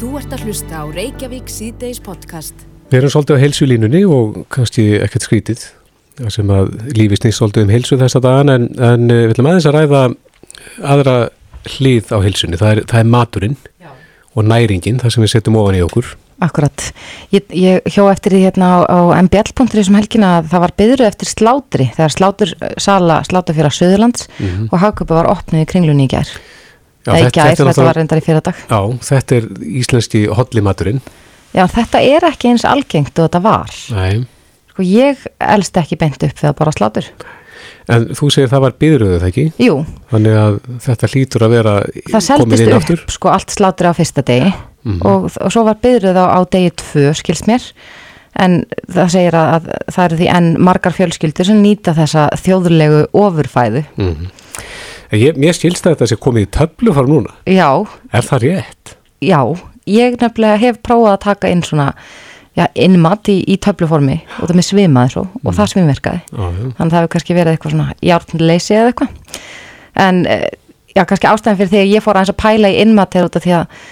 [0.00, 2.62] Þú ert að hlusta á Reykjavík síðdeis podcast.
[2.88, 5.64] Við erum svolítið á heilsulínunni og kannski ekkert skrítið
[6.32, 9.66] sem að lífi snýst svolítið um heilsu þessa dagan en, en eh, við ætlum aðeins
[9.68, 10.00] að ræða
[10.94, 11.16] aðra
[11.74, 13.90] hlið á heilsunni, það er, það er maturinn Já.
[14.32, 16.08] og næringin, það sem við setjum ofan í okkur.
[16.48, 16.86] Akkurat.
[17.36, 21.08] Ég, ég hjó eftir því hérna á, á mbl.ri sem helgina að það var byðru
[21.10, 24.72] eftir slátri, þegar slátur sala slátur fyrir að Suðurlands mm -hmm.
[24.72, 26.40] og hagköpa var opnið í kringlunni í gerð.
[27.00, 28.62] Já, Nei, þetta, gær, þetta, þetta var reyndar í fyrir dag.
[28.68, 29.44] Já, þetta er
[29.80, 31.00] íslenski hotlimaturinn.
[31.56, 33.76] Já, þetta er ekki eins algengt og þetta var.
[33.96, 34.26] Nei.
[34.70, 37.08] Sko ég elst ekki beint upp þegar bara slátur.
[37.90, 39.46] En þú segir það var byðruðu það ekki?
[39.64, 39.78] Jú.
[40.12, 42.12] Þannig að þetta hlýtur að vera komin inn aftur?
[42.12, 45.00] Það seldist upp sko allt slátur á fyrsta degi mm -hmm.
[45.10, 47.64] og, og svo var byðruð á, á degi tvö skilst mér
[48.38, 53.06] en það segir að, að það eru því enn margar fjölskyldur sem nýta þessa þjóðulegu
[53.12, 53.84] ofurfæðu.
[53.96, 54.30] Mm -hmm.
[55.10, 57.32] Ég, mér skilst að þetta sé komið í töflu fara núna.
[57.50, 57.70] Já.
[58.14, 58.92] Er það rétt?
[59.20, 59.40] Já,
[59.90, 61.88] ég nefnilega hef prófað að taka inn svona
[62.58, 65.42] já, innmat í, í töfluformi og það með svimaði svo mm.
[65.42, 66.22] og það svimverkaði.
[66.30, 69.40] Ah, Þannig að það hefur kannski verið eitthvað svona hjárnleysi eða eitthvað.
[70.06, 70.22] En
[70.94, 73.38] já, kannski ástæðan fyrir því að ég fór aðeins að pæla í innmat er út
[73.40, 73.82] af því að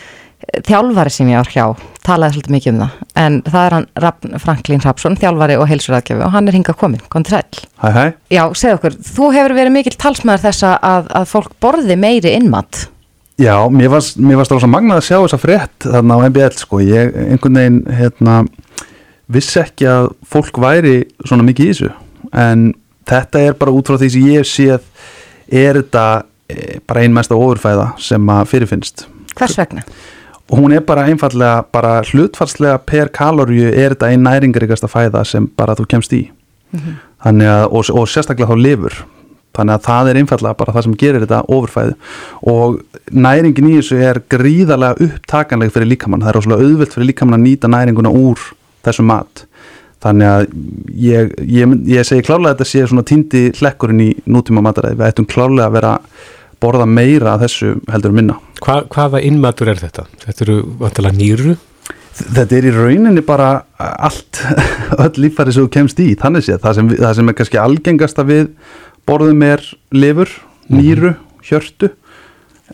[0.67, 1.65] þjálfari sem ég var hjá
[2.07, 6.25] talaði svolítið mikið um það en það er hann Raffn Franklín Rapsson þjálfari og heilsuræðgjöfi
[6.25, 7.65] og hann er hingað komin kontra sæl.
[7.83, 8.05] Hæ hæ.
[8.33, 12.87] Já, segð okkur, þú hefur verið mikil talsmaður þess að, að fólk borði meiri innmat.
[13.39, 17.61] Já, mér varst, alveg magnað að sjá þessa frétt þarna á MBL sko, ég einhvern
[17.61, 18.41] veginn hérna
[19.31, 21.91] vissi ekki að fólk væri svona mikið í þessu
[22.33, 22.71] en
[23.09, 24.89] þetta er bara út frá því sem ég séð
[25.49, 26.05] er þetta
[26.51, 29.07] e, bara einmesta ofurfæða sem að fyrirfinnst.
[29.39, 29.85] Hvers vegna?
[29.87, 30.18] og
[30.51, 35.77] hún er bara einfallega bara hlutfarslega per kaloríu er þetta einn næringaríkasta fæða sem bara
[35.77, 36.29] þú kemst í.
[36.73, 36.95] Mm -hmm.
[37.25, 38.95] að, og, og sérstaklega þá lifur.
[39.57, 41.95] Þannig að það er einfallega bara það sem gerir þetta ofurfæðu.
[42.43, 47.41] Og næringin í þessu er gríðarlega upptakanleg fyrir líkamann, það er óslulega auðvilt fyrir líkamann
[47.41, 48.39] að nýta næringuna úr
[48.87, 49.45] þessu mat.
[50.05, 50.45] Þannig að
[50.95, 55.09] ég, ég, ég segi klálega að þetta sé svona týndi hlekkurinn í nútíma mataræði, við
[55.09, 55.95] ættum klálega að vera
[56.63, 58.39] borða meira að þessu heldur minna.
[58.65, 60.07] Hva, hvaða innmatur er þetta?
[60.25, 61.55] Þetta eru vantilega nýru?
[62.19, 64.41] Þetta er í rauninni bara allt,
[65.05, 66.61] öll lífæri sem þú kemst í, þannig séð.
[66.65, 68.51] Það sem, það sem er kannski algengasta við
[69.09, 69.65] borðum er
[69.95, 70.35] lifur,
[70.69, 70.81] mhm.
[70.81, 71.15] nýru,
[71.47, 71.93] hjörtu,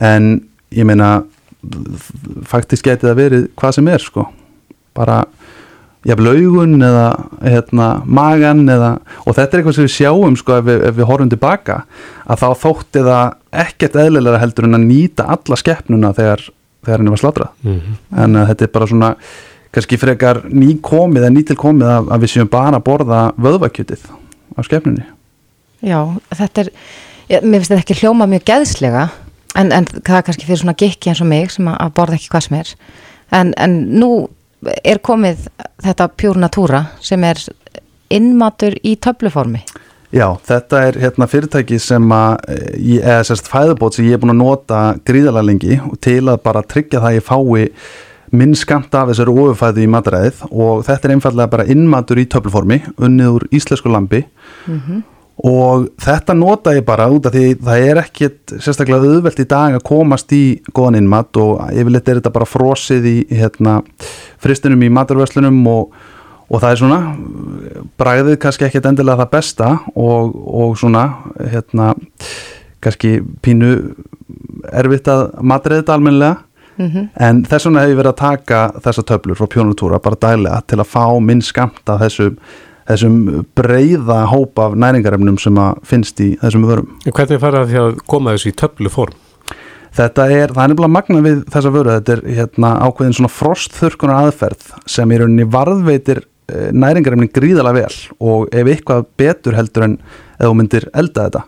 [0.02, 0.32] en
[0.74, 1.12] ég meina,
[2.48, 4.26] faktiski getið að verið hvað sem er, sko.
[4.96, 5.22] Bara
[6.04, 7.06] jafnvel augun eða
[7.42, 8.90] hérna, magan eða,
[9.24, 11.78] og þetta er eitthvað sem við sjáum sko ef við, ef við horfum tilbaka
[12.24, 13.24] að þá þótti það
[13.64, 16.44] ekkert eðlilega heldur en að nýta alla skeppnuna þegar,
[16.84, 17.98] þegar henni var slátrað mm -hmm.
[18.24, 19.10] en að þetta er bara svona
[19.74, 24.06] kannski frekar nýkomið eða nýtilkomið að, að við séum bara að borða vöðvakjötið
[24.54, 25.08] á skeppnunni
[25.84, 26.00] Já,
[26.32, 26.70] þetta er,
[27.28, 29.08] ég, mér finnst þetta ekki hljóma mjög geðslega
[29.58, 32.18] en, en það er kannski fyrir svona gikki eins og mig sem að, að borða
[32.18, 32.72] ekki hvað sem er.
[33.34, 34.10] En, en nú
[34.84, 35.48] er komið
[35.84, 37.40] þetta Pure Natura sem er
[38.14, 39.64] innmatur í töfluformi.
[40.14, 44.34] Já, þetta er hérna, fyrirtæki sem að, eh, eða sérst fæðubót sem ég er búin
[44.34, 47.80] að nota gríðalega lengi til að bara tryggja það ég fái
[48.34, 50.44] minn skamt af þessari ofurfæðu í mataræðið.
[50.50, 54.24] Og þetta er einfallega bara innmatur í töfluformi, unnið úr íslensku lambi.
[54.68, 55.02] Mm -hmm
[55.42, 59.74] og þetta nota ég bara út af því það er ekkit sérstaklega auðvelt í dag
[59.74, 63.80] að komast í góðan innmat og yfirleitt er þetta bara frosið í hérna,
[64.42, 65.96] fristunum í maturvöslunum og,
[66.46, 67.00] og það er svona
[67.98, 71.08] bræðið kannski ekkit endilega það besta og, og svona
[71.40, 71.90] hérna
[72.84, 73.72] kannski pínu
[74.70, 76.36] erfitt að matriða þetta almenlega
[76.76, 77.08] mm -hmm.
[77.26, 80.78] en þess vegna hefur ég verið að taka þessa töflur frá pjónutúra bara dælega til
[80.78, 82.38] að fá minn skamt af þessum
[82.88, 86.90] þessum breyða hópa af næringarefnum sem að finnst í þessum vörum.
[87.06, 89.16] Hvernig fara því að koma þessu í töflu form?
[89.94, 94.24] Þetta er, það er nefnilega magna við þessa vöru, þetta er hérna, ákveðin svona frostþurkunar
[94.24, 99.98] aðferð sem í rauninni varðveitir eh, næringarefnin gríðalega vel og ef eitthvað betur heldur en
[100.40, 101.44] eða þú myndir elda þetta.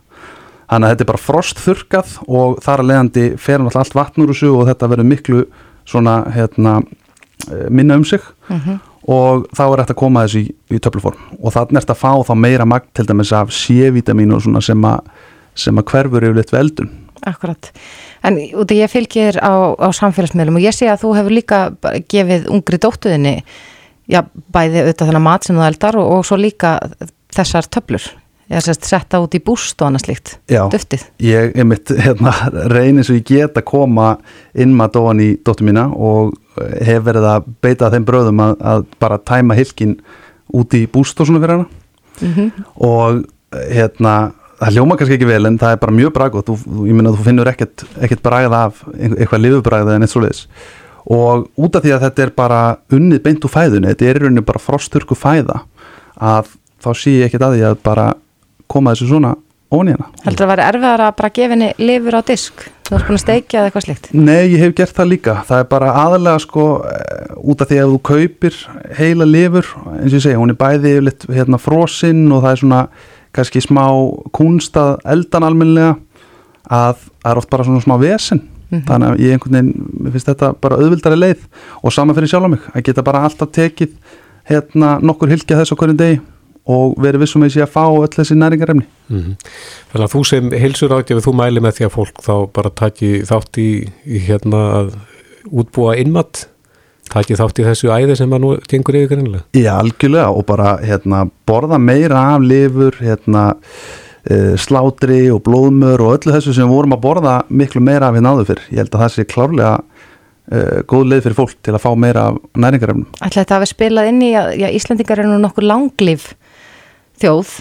[0.66, 4.32] Þannig að þetta er bara frostþurkað og þar að leiðandi fer náttúrulega allt vatn úr
[4.32, 5.42] þessu og þetta verður miklu
[5.86, 6.78] svona hérna,
[7.50, 8.22] eh, minna um sig.
[8.46, 11.86] Mm -hmm og þá er þetta að koma þessu í, í töfluform og þannig er
[11.86, 14.86] þetta að fá þá meira magt til dæmis af svona sem
[15.56, 16.90] sem að hverfur yfir litt veldun.
[17.26, 17.70] Akkurat,
[18.28, 21.60] en út af ég fylgir á, á samfélagsmiðlum og ég sé að þú hefur líka
[22.12, 23.32] gefið ungri dóttuðinni,
[24.06, 24.20] já
[24.54, 26.76] bæði auðvitað þennan mat sem þú eldar og, og svo líka
[27.34, 28.04] þessar töflur.
[28.46, 31.08] Har sérst setta út í búst og annað slíkt, Já, duftið.
[31.24, 32.34] ég er mitt hérna,
[32.70, 34.12] reynir svo ég get að koma
[34.54, 36.36] inn maður dóan í dóttu mína og
[36.86, 39.98] hef verið að beita þeim bröðum að, að bara tæma hilkin
[40.56, 41.68] út í búst og svona fyrir hana.
[42.20, 42.66] Mm -hmm.
[42.76, 43.24] og
[43.70, 47.12] hérna það hljóma kannski ekki vel en það er bara mjög bragð og ég minna
[47.12, 50.46] að þú finnur ekkert, ekkert bragð af eitthvað lifubræð eða neitt svo leiðis
[51.06, 52.60] og út af því að þetta er bara
[52.90, 55.60] unnið beint úr fæðunni, þetta er rauninni bara frosturku fæða
[56.16, 58.06] að þá sé ég ekkert að því að bara
[58.66, 59.34] koma þessu svona
[59.70, 60.08] hana.
[60.24, 62.64] Heldur það að vera erfiðar að bara gefa henni lifur á disk?
[62.86, 64.08] Þú ert búin að steikja eða eitthvað slikt?
[64.14, 65.34] Nei, ég hef gert það líka.
[65.48, 68.58] Það er bara aðalega sko eh, út af því að þú kaupir
[68.98, 72.62] heila lifur, eins og ég segja, hún er bæði yfirleitt hérna frosinn og það er
[72.62, 72.82] svona
[73.36, 73.84] kannski smá
[74.36, 75.96] kunstað eldan almennilega
[76.70, 78.42] að það er oft bara svona smá vesen.
[78.66, 78.86] Mm -hmm.
[78.86, 81.42] Þannig að ég einhvern veginn, finnst þetta bara auðvildari leið
[81.82, 83.90] og saman fyrir sjálf á mig að geta bara alltaf tekið
[84.46, 86.20] hérna nokkur hilkja þess okkur en degi
[86.66, 88.86] og verið vissum að ég sé að fá öll þessi næringarefni.
[89.08, 89.34] Mm -hmm.
[89.92, 93.10] Þannig að þú sem hilsur áttið þú mæli með því að fólk þá bara taki
[93.22, 93.70] þátt í,
[94.04, 94.96] í hérna að
[95.46, 96.48] útbúa innmatt
[97.12, 99.44] taki þátt í þessu æði sem að nú gengur yfir kannilega.
[99.54, 106.18] Já, algjörlega og bara hérna borða meira af lifur, hérna uh, slátri og blóðmör og
[106.18, 108.64] öllu þessu sem vorum að borða miklu meira af hérna áður fyrr.
[108.72, 109.76] Ég held að það sé klárlega
[110.46, 113.08] Uh, góð leið fyrir fólk til að fá meira næringarefnum.
[113.18, 116.28] Ætla þetta að við spilað inn í að Íslandingar eru nú nokkur langlif
[117.20, 117.52] þjóð,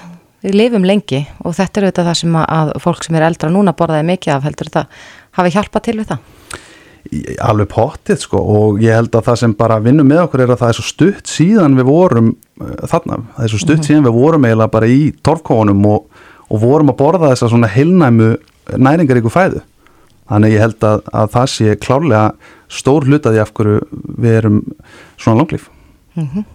[0.46, 3.76] við lifum lengi og þetta er auðvitað það sem að, fólk sem er eldra núna
[3.78, 4.86] borðaði mikið af heldur þetta
[5.40, 6.32] hafi hjálpað til við það?
[7.46, 10.64] Alveg pottið sko og ég held að það sem bara vinnum með okkur er að
[10.64, 13.88] það er svo stutt síðan við vorum uh, þarna, það er svo stutt mm -hmm.
[13.92, 16.10] síðan við vorum eiginlega bara í torfkónum og,
[16.50, 18.32] og vorum að borða þess að svona heilnæmu
[18.78, 19.62] næringaríku fæðu
[20.30, 22.26] þannig ég held að, að það sé klárlega
[22.72, 23.82] stór hlutaði af hverju
[24.18, 24.60] við erum
[25.18, 25.70] svona langlýf
[26.16, 26.46] mm -hmm.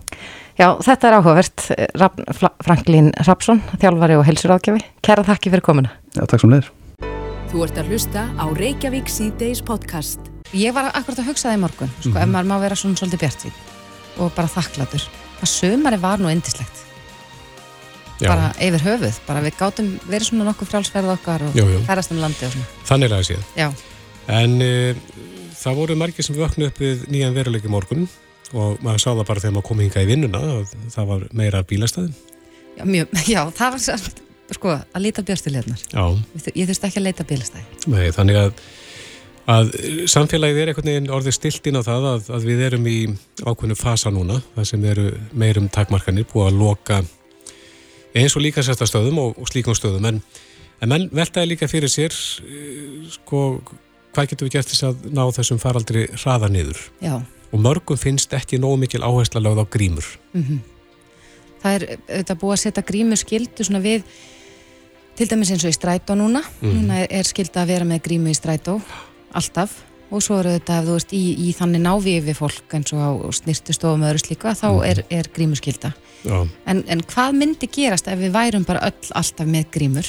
[0.60, 1.62] Já, þetta er áhugavert.
[2.60, 4.82] Franklín Rapsson, þjálfari og helsuráðgjafi.
[5.00, 5.94] Kæra þakki fyrir komuna.
[6.12, 6.68] Já, takk sem leir.
[7.48, 10.28] Þú ert að hlusta á Reykjavík C-Days podcast.
[10.52, 12.22] Ég var akkurat að hugsa það í morgun, sko, mm -hmm.
[12.22, 13.56] ef maður má vera svona svolítið bjartvíð
[14.20, 15.02] og bara þakklatur.
[15.40, 16.76] Að sömari var nú endislegt.
[18.20, 18.28] Já.
[18.28, 22.44] Bara yfir höfuð, bara við gátum verið svona nokkuð frálsverð okkar og færast um landi
[22.44, 22.66] og svona.
[22.84, 23.44] Þannig er það að séð.
[23.56, 23.72] Já.
[24.28, 24.94] En e,
[25.56, 28.08] það voru margir sem vöknu upp við nýjan veruleiki morgun
[28.54, 30.42] og maður sá það bara þegar maður kom hinga í vinnuna
[30.90, 32.16] það var meira bílastæðin
[32.78, 34.20] Já, mjög, já það var samt
[34.54, 35.82] sko, að leita björnstiljarnar
[36.54, 37.64] ég þurfti ekki að leita bílastæði.
[37.92, 38.62] Nei, þannig að,
[39.54, 39.72] að
[40.10, 42.98] samfélagið er einhvern veginn orðið stilt inn á það að, að við erum í
[43.44, 47.00] ákveðinu fasa núna það sem eru meirum takmarkanir búið að loka
[48.18, 50.08] eins og líka sérstastöðum og, og slíkum stöðum.
[50.10, 50.22] En,
[50.82, 53.60] en menn veltaði líka fyrir sér eh, sko,
[54.14, 57.20] hvað getur við gert þess að ná þessum faraldri hraða niður Já
[57.50, 60.06] og mörgum finnst ekki nógu mikil áhersla lögð á grímur.
[60.32, 60.58] Mm -hmm.
[61.62, 64.02] Það er auðvitað búið að setja grímur skildu svona við,
[65.16, 66.74] til dæmis eins og í strætó núna, mm -hmm.
[66.74, 68.80] núna er, skilda að vera með grímu í strætó,
[69.32, 69.70] alltaf,
[70.10, 73.00] og svo eru þetta, ef þú veist, í, í þannig návi við fólk eins og
[73.00, 74.86] á snirtustofum öðru slíka, þá mm -hmm.
[74.90, 75.92] er, er grímur skilda.
[76.66, 80.06] En, en hvað myndi gerast ef við værum bara öll alltaf með grímur?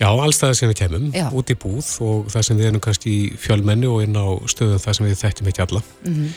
[0.00, 1.28] Já, allstað sem við kemum, Já.
[1.30, 4.82] út í búð og það sem við erum kannski í fjölmennu og inn á stöðum
[4.82, 5.82] það sem við þekktum ekki alla.
[6.02, 6.30] Mm -hmm.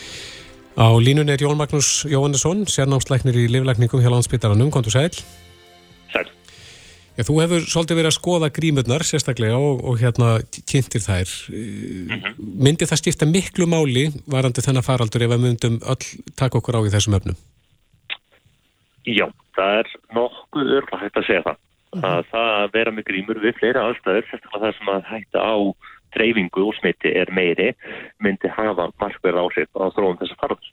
[0.77, 5.09] Á línun er Jón Magnús Jóhannesson, sérnámsleiknir í liflækningum hjá landsbytaranum, kontur sæl.
[6.13, 6.29] Sæl.
[7.17, 10.37] Já, þú hefur svolítið verið að skoða grímurnar sérstaklega og, og hérna
[10.69, 11.29] kynntir þær.
[11.49, 12.33] Mm -hmm.
[12.37, 16.05] Myndi það skipta miklu máli varandi þennan faraldur ef við myndum öll
[16.35, 17.35] taka okkur á í þessum öfnum?
[19.05, 19.25] Já,
[19.57, 21.57] það er nokkuð örla hægt að segja það
[21.95, 25.55] að það að vera með grímur við fleira aðstæður, sérstaklega það sem að hætta á
[26.15, 27.71] dreifingu og smitti er meiri,
[28.23, 30.69] myndi hafa markverð áhrif á þróun þess að farað.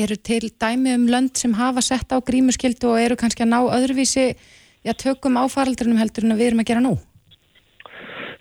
[0.00, 3.60] Eru til dæmi um lönd sem hafa sett á grímuskildu og eru kannski að ná
[3.64, 4.26] öðruvísi
[4.84, 6.94] já, tökum áfaraldrinum heldur en við erum að gera nú?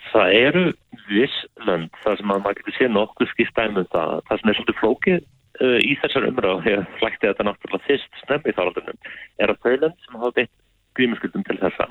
[0.09, 0.63] Það eru
[1.09, 1.35] viss
[1.65, 4.57] lönd, það sem að maður getur séð nokkuð skipt dæmi um það, það sem er
[4.57, 8.99] svolítið flókið uh, í þessar umræðu, þegar flækti þetta náttúrulega fyrst snemmi faraldrinum,
[9.39, 10.55] er að þau lönd sem hafa beitt
[10.97, 11.87] grímuskuldum til þessa.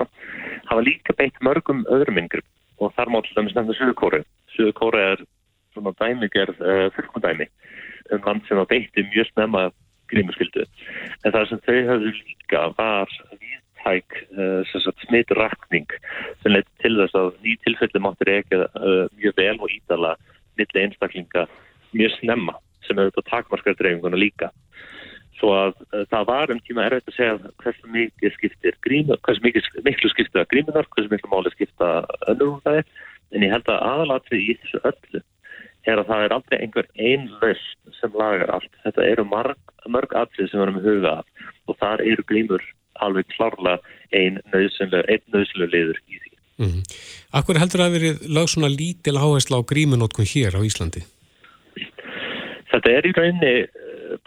[0.69, 2.43] Hafa líka beitt mörgum öðrum yngri
[2.79, 4.23] og þar má til dæmis nefna Suðukóri
[4.55, 5.23] Suðukóri er
[5.73, 7.47] svona dæmigerð uh, eh, fullkondæmi
[8.15, 9.69] um land sem hafa beitti mjög snemma
[10.09, 10.65] grímuskyldu.
[11.23, 13.11] En það sem þau hafðu líka var
[13.43, 15.91] viðtæk uh, smitrakning
[16.41, 20.15] sem leitt til þess að ný tilfelli máttur ekki uh, mjög vel og ídala
[20.57, 21.45] milli einstaklinga
[21.93, 24.49] mjög snemma sem hefur þetta takmarskar dreifinguna líka
[25.39, 29.43] Svo að uh, það var um tíma erfitt að segja hversu mikið skiptir grímur, hversu
[29.45, 31.91] mikið, miklu skiptir að grímunar, hversu miklu máli skipta
[32.31, 32.89] önnur úr það er.
[33.29, 35.21] En ég held að aðalatrið í þessu öllu
[35.87, 38.73] er að það er aldrei einhver einn löst sem lagar allt.
[38.83, 42.65] Þetta eru marg, mörg atrið sem hugað af og þar eru grímur
[43.05, 43.79] alveg klarlega
[44.15, 46.33] einn nöðsynlega liður í því.
[46.59, 46.83] Mm -hmm.
[47.39, 51.05] Akkur heldur að verið lag svona lítil áhersla á grímunótkun hér á Íslandi?
[52.71, 53.53] Þetta er í rauninni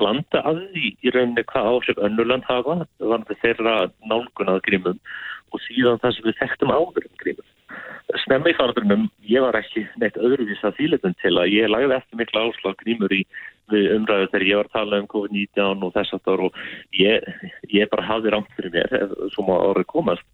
[0.00, 5.00] blanda að því í rauninni hvað áhrif önnurland hafa að þeirra nálgun að grímum
[5.52, 7.48] og síðan það sem við þekktum áður um grímum
[8.24, 12.20] snemma í farðunum, ég var ekki neitt öðruvís að þýletum til að ég lagði eftir
[12.20, 13.22] mikla áslag grímur í
[13.72, 16.58] umræðu þegar ég var að tala um COVID-19 og þess aftar og
[16.98, 17.24] ég,
[17.72, 20.26] ég bara hafði rámt fyrir mér sem á árið komast.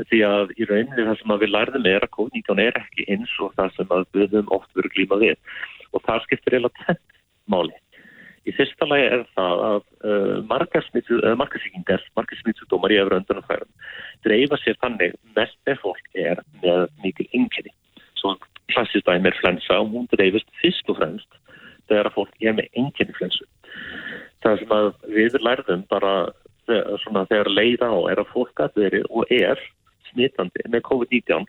[0.00, 3.52] Því að í rauninni það sem við lærðum er að COVID-19 er ekki eins og
[3.58, 5.54] það sem við höfum oft verið glímað við.
[5.90, 7.76] Og það skiptir eiginlega tett máli.
[8.48, 13.68] Í fyrsta lagi er það að uh, margasíkingar, margasíkingsúdómar í öfru öndunarfærum
[14.24, 17.74] dreifa sér þannig mest ef fólk er með mikil yngjörni.
[18.16, 18.36] Svo
[18.72, 21.40] klassist dæmi er flensa og hún dreifist fyrst og fremst
[21.90, 23.48] þegar fólk er með yngjörni flensu.
[24.40, 26.14] Það sem við lærðum bara
[27.02, 29.60] svona, þegar leiða á er að fólk að veri og er
[30.10, 31.46] smittandi með COVID-19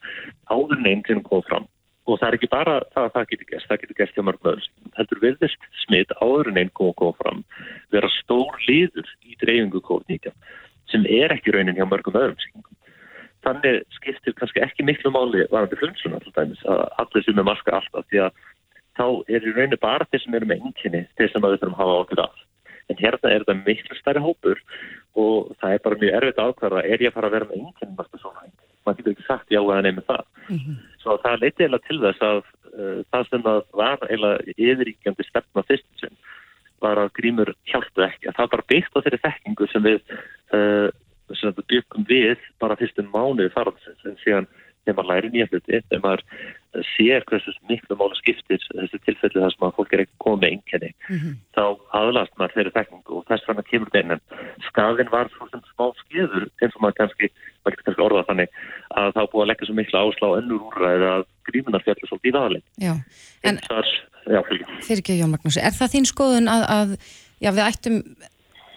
[0.52, 1.68] áður neinn sem kom fram
[2.10, 4.51] og það er ekki bara það að það getur gæst, það getur gæst hjá mörgum
[4.51, 4.89] öðrum.
[4.98, 7.43] Heldur viðvist smitt áður neinn kom, kom fram
[7.93, 10.34] vera stór liður í dreifingu COVID-19
[10.91, 12.63] sem er ekki raunin hjá mörgum öðrum
[13.46, 16.55] þannig skiptir kannski ekki miklu máli varandi flunnsuna að
[17.01, 18.41] allir sem er maska alltaf því að
[19.00, 21.77] þá er í rauninu bara þeir sem eru með enginni þeir sem að við þurfum
[21.77, 22.41] að hafa ákveð af.
[22.89, 24.62] En hérna er þetta miklu stærri hópur
[25.22, 28.71] og það er bara mjög erfitt ákvæða er ég að fara að vera með enginn
[28.86, 30.76] maður getur ekki sagt já eða nefnir það mm -hmm.
[31.04, 35.66] svo það leiti eiginlega til þess að uh, það sem að var eiginlega yfiríkjandi stefna
[35.70, 36.18] fyrst sem
[36.82, 40.00] var að grímur hjálpu ekki að það bara byggt á þeirri þekkingu sem við
[40.58, 40.90] uh,
[41.38, 44.48] sem byggum við bara fyrstum mánuði farðsins en síðan
[44.86, 46.24] þegar maður læri nýja hluti, þegar maður
[46.88, 50.54] sér hversu miklu málu skiptir þessi tilfelli þar sem að fólk er ekki komið með
[50.56, 51.34] einkenni, mm -hmm.
[51.58, 51.64] þá
[52.00, 54.22] aðlast maður þeirri þekkingu og þess vegna kemur en
[54.70, 58.60] skafin var svona smá skiður eins og maður kannski, maður getur kannski orðað þannig
[59.02, 62.36] að þá búið að leggja svo miklu áslá önnur úrræði að grímunar fjallir svolítið í
[62.38, 62.66] vaðalinn.
[62.80, 62.94] Já,
[63.44, 63.60] en
[64.86, 66.96] fyrir ekki Jón Magnús, er það þín skoðun að, að
[67.42, 67.98] já, við ættum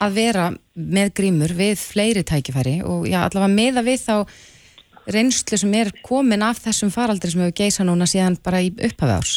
[0.02, 4.16] að vera með grímur við fleiri tækifæri og já, allavega meða við þá
[5.10, 9.16] reynslu sem er komin af þessum faraldri sem hefur geisa núna síðan bara í upphafi
[9.18, 9.34] árs?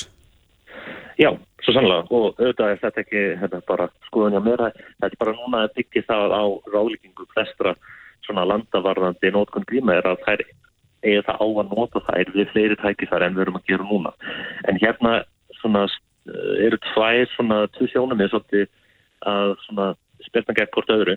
[1.17, 1.31] Já,
[1.65, 2.05] svo sannlega.
[2.13, 5.73] Og auðvitað er þetta ekki hérna, bara skoðun hjá mér þetta er bara núna að
[5.79, 6.43] byggja það á
[6.73, 7.75] ráleikingu flestra
[8.27, 10.43] svona landavarðandi nótkunn gríma er að þær
[11.07, 14.13] eða það á að nota þær við fleiri tækifæri en við erum að gera núna.
[14.67, 15.13] En hérna
[15.61, 15.85] svona
[16.65, 18.67] eru tvær svona tvu sjónum er svolítið
[19.27, 19.87] að svona
[20.25, 21.15] spilna gegn hvort öðru.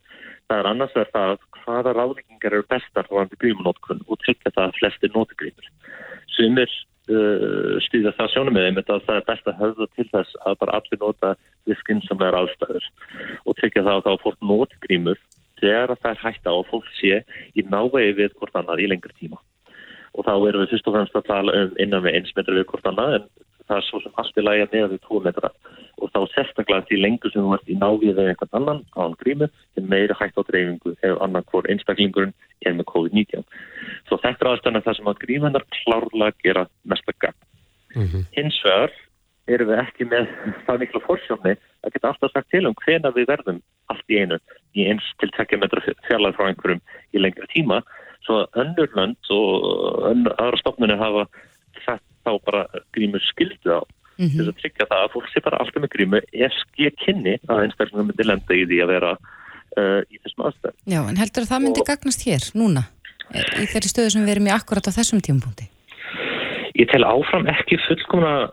[0.49, 1.35] Það er annars verð það
[1.71, 5.69] hvaða ráðleggingar eru bestar hvaðandi grímunótkun og tryggja það að flestir nótigrímur.
[6.35, 10.41] Sumir uh, stýða það sjónum með þeim að það er best að höfða til þess
[10.47, 11.35] að bara allir nota
[11.71, 12.89] viskinn sem er aðstæður
[13.45, 15.23] og tryggja það að þá fórt nótigrímur
[15.61, 17.23] þegar það er á að fólk sé
[17.55, 19.39] í návegi við hvort annað í lengur tíma.
[20.17, 22.67] Og þá erum við fyrst og fremst að tala um innan við eins metri við
[22.73, 23.29] hvort annað en
[23.71, 25.51] það er svo sem allt er lægja með við 2 metra
[26.01, 29.19] og þá sérstaklega því lengur sem þú ert í návið eða einhvern annan á hann
[29.21, 32.35] grímu er meira hægt á dreifingu ef annan hvort einstaklingurinn
[32.67, 33.45] er með COVID-19.
[34.09, 37.39] Svo þetta er aðstæðan það sem að grímunar klárlega gera mest að gang.
[37.95, 38.27] Mm -hmm.
[38.37, 38.93] Hins vegar
[39.51, 40.29] erum við ekki með
[40.67, 43.63] það miklu fórsjónni að geta alltaf sagt til um hvena við verðum
[43.93, 44.39] allt í einu
[44.79, 47.81] í eins til tekja metra fjarlæð frá einhverjum í lengri tíma
[48.27, 51.27] svo önnur lönd og önnur aðra stofnunni hafa
[52.31, 52.63] þá bara
[52.95, 53.81] grímur skildu á
[54.21, 54.37] mm -hmm.
[54.39, 57.63] þess að tryggja það að fólk sé bara alltaf með grímu ef skil kynni að
[57.65, 60.75] einstaklega myndi lenda í því að vera uh, í þessum aðstæð.
[60.95, 61.91] Já, en heldur að það myndi og...
[61.91, 62.83] gagnast hér, núna,
[63.63, 65.69] í þeirri stöðu sem við erum í akkurat á þessum tímpunkti?
[66.81, 68.51] Ég tel áfram ekki fullkomna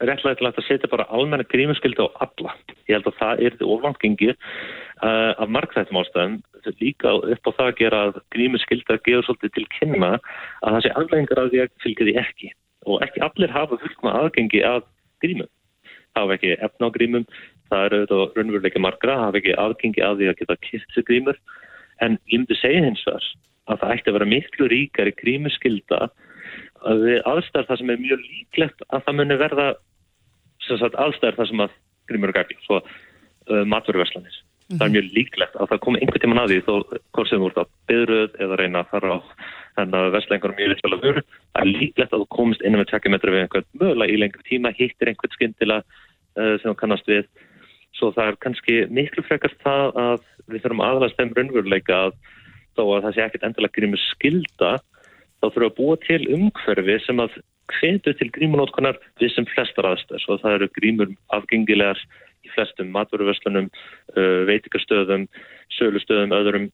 [0.00, 2.52] réttlega að setja bara almenna grímuskildu á alla.
[2.84, 6.36] Ég held að það er því ofangengið uh, af markþættum ástæðum
[6.82, 10.80] líka upp á það að gera að grímuskildu að gefa svolítið til kynna að það
[10.84, 12.48] sé afleggingar af því að fylgja því ekki
[12.86, 14.84] og ekki allir hafa fullkoma aðgengi að
[15.24, 15.50] grímum.
[16.16, 17.26] Hafa ekki efna á grímum,
[17.70, 20.56] það eru auðvitað raunveruleika margra, hafa ekki aðgengi að því að geta
[20.94, 21.40] sig grímur.
[22.04, 23.26] En ég myndi segja hins vegar
[23.66, 26.00] að það ætti að vera miklu ríkari grímuskylda
[26.86, 29.68] að við aðstæðar það sem er mjög líklegt að það muni verða
[30.66, 34.36] aðstæðar það sem að grímur er gæti, svo uh, matverðverslanir.
[34.36, 34.78] Mm -hmm.
[34.78, 36.74] Það er mjög líklegt að það komi einhvern tíman að því þó
[37.14, 39.18] hvort sem þú ert að byðruð eða reyna að fara á
[39.76, 41.22] þannig að vestlengur mjög litla vöru.
[41.52, 44.72] Það er líklegt að þú komist innan með tvekkjumetra við einhvern mögulega í lengri tíma,
[44.76, 47.28] hittir einhvern skindila uh, sem þú kannast við.
[47.96, 52.16] Svo það er kannski miklu frekast það að við þurfum aðlæst þeim raunveruleika að
[52.76, 54.72] þó að það sé ekkert endilega grímur skilda,
[55.40, 57.38] þá þurfum að búa til umhverfi sem að
[57.76, 61.98] hvetu til grímunótkonar við sem flestar aðstæðs og það eru grímur afgengilegar
[62.46, 63.70] í flestum maturverslunum,
[64.14, 65.26] uh, veitikastöðum,
[65.78, 66.68] sölustöðum, öðrum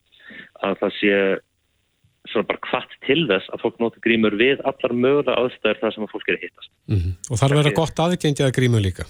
[0.67, 1.15] að það sé
[2.31, 6.07] svona bara hvart til þess að fólk noti grímur við allar mögulega aðstæður þar sem
[6.07, 6.71] að fólk er að hittast.
[6.87, 7.15] Mm -hmm.
[7.31, 9.05] Og þar verður gott aðgengið að grímur líka?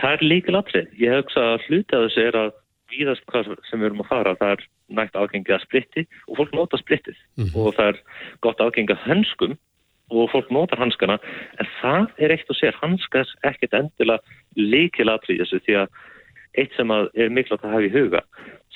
[0.00, 0.88] Það er líka latrið.
[0.98, 2.50] Ég hugsa að hluti að þessu er að
[2.90, 6.54] víðast hvað sem við erum að fara, það er nægt aðgengið að splitti og fólk
[6.56, 7.56] nota splittið mm -hmm.
[7.60, 7.98] og það er
[8.40, 9.58] gott aðgengið að hönskum
[10.10, 11.18] og fólk notar hanskana
[11.62, 14.18] en það er eitt og sér hanskas ekkert endilega
[14.58, 15.88] líkilatrið þessu því að
[16.58, 18.22] eitt sem er mikilvægt að hafa í huga.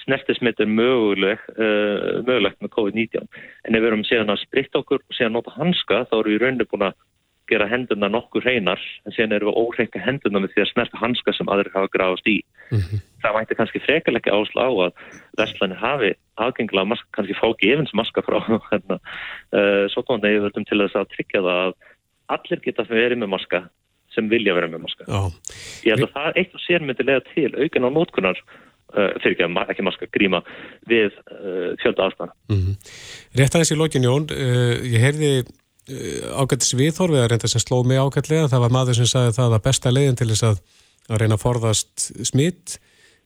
[0.05, 3.27] Snertismitt er möguleg, uh, mögulegt með COVID-19.
[3.65, 6.43] En ef við erum síðan að spritta okkur og síðan nota hanska þá erum við
[6.43, 6.97] rauninu búin að
[7.51, 8.81] gera hendurna nokkur hreinar.
[9.05, 12.29] En síðan erum við óhreinka hendurna með því að snerta hanska sem aðrir hafa gráðast
[12.29, 12.39] í.
[12.71, 13.03] Mm -hmm.
[13.25, 14.93] Það mætti kannski frekarleiki ásla á að
[15.41, 18.39] Vestlæni hafi aðgengilega maska, kannski fá gefins maska frá
[18.71, 19.01] hérna,
[19.53, 21.75] uh, svo tóna ég völdum til þess að tryggja það að
[22.35, 23.69] allir geta verið með maska
[24.15, 25.09] sem vilja vera með maska.
[25.09, 25.23] Já.
[25.85, 29.37] Ég held að það eitt og sér myndi lega til aukin á nótkunar uh, fyrir
[29.37, 30.41] ekki, ekki maska gríma
[30.91, 32.33] við uh, fjölda aðstæðan.
[32.49, 32.97] Mm -hmm.
[33.41, 35.35] Rétt aðeins í lókin Jón, uh, ég heyrði
[35.85, 38.49] Eh, ágættis viðhorfið að reynda sem sló mig ágætlega.
[38.49, 40.63] Það var maður sem sagði það að besta leiðin til þess að,
[41.11, 42.77] að reyna að forðast smitt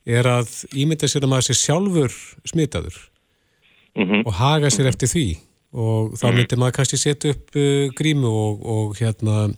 [0.09, 2.16] er að ímynda sér að maður sé sjálfur
[2.49, 2.97] smittaður
[3.95, 4.25] mm -hmm.
[4.26, 5.26] og haga sér eftir því
[5.71, 6.37] og þá mhm.
[6.37, 9.54] myndir maður kannski setja upp uh, grímu og, og hérna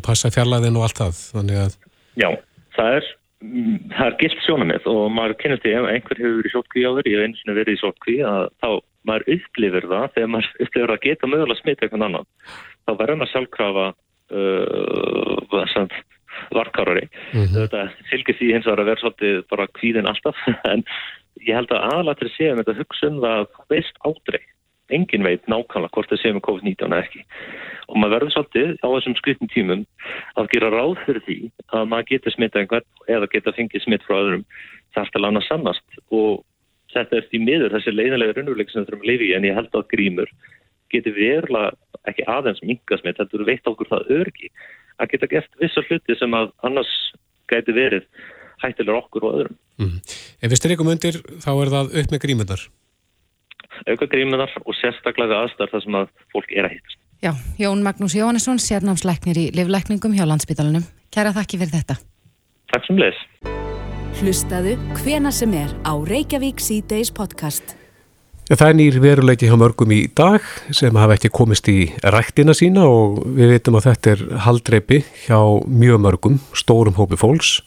[0.00, 1.24] og passa fjarlæðin og allt það.
[1.64, 1.80] Að...
[2.20, 2.30] Já,
[2.76, 6.82] það er það er gilt sjónamið og maður kennast því ef einhver hefur verið sótkví
[6.84, 8.70] áður, ég hef eins og verið í sótkví að þá
[9.08, 12.28] maður upplifir það þegar maður upplifir að geta mögulega smita eitthvað annan
[12.84, 13.86] þá verður maður sjálfkrafa
[14.36, 15.96] uh,
[16.54, 17.56] varkarari mm -hmm.
[17.56, 17.80] þetta
[18.10, 20.36] fylgir því hins að vera svolítið bara kvíðin alltaf
[20.72, 20.84] en
[21.40, 24.42] ég held að aðalatir séum þetta hugsun um það veist ádrei
[24.96, 27.24] engin veit nákvæmlega hvort það séum með COVID-19 eða ekki
[27.90, 29.82] og maður verður svolítið á þessum skrifnum tímum
[30.40, 31.38] að gera ráð fyrir því
[31.76, 34.46] að maður getur smittað einhvern eða geta fengið smitt frá öðrum
[34.94, 36.42] þarf til að lána sannast og
[36.94, 39.58] þetta er því miður þessi leiðanlega raunveruleik sem við þurfum að lifi í en ég
[39.58, 40.34] held að grímur
[40.90, 41.72] getur verulega
[42.08, 44.50] ekki aðeins mingasmitt, þetta veit okkur það örgi
[45.00, 46.92] að geta gert vissar hluti sem að annars
[47.50, 48.06] gæti verið
[48.60, 49.58] hættilega okkur og öðrum.
[49.80, 49.96] Mm.
[50.40, 52.64] Ef við styrjum undir þá er það upp með grímundar?
[53.88, 57.00] Auka grímundar og sérstaklega aðstæðar þar sem að fólk er að hittast.
[57.20, 60.86] Já, Jón Magnús Jóhannesson, sérnámsleiknir í Livleikningum hjá landsbytalanum.
[61.12, 61.98] Kæra þakki fyrir þetta.
[62.72, 63.18] Takk sem leis.
[64.20, 67.76] Hlustaðu hvena sem er á Reykjavík C-Days podcast.
[68.50, 70.42] Það er nýr veruleiki hjá mörgum í dag
[70.74, 75.38] sem hafa ekki komist í rættina sína og við veitum að þetta er haldreipi hjá
[75.70, 77.60] mjög mörgum, stórum hópi fólks.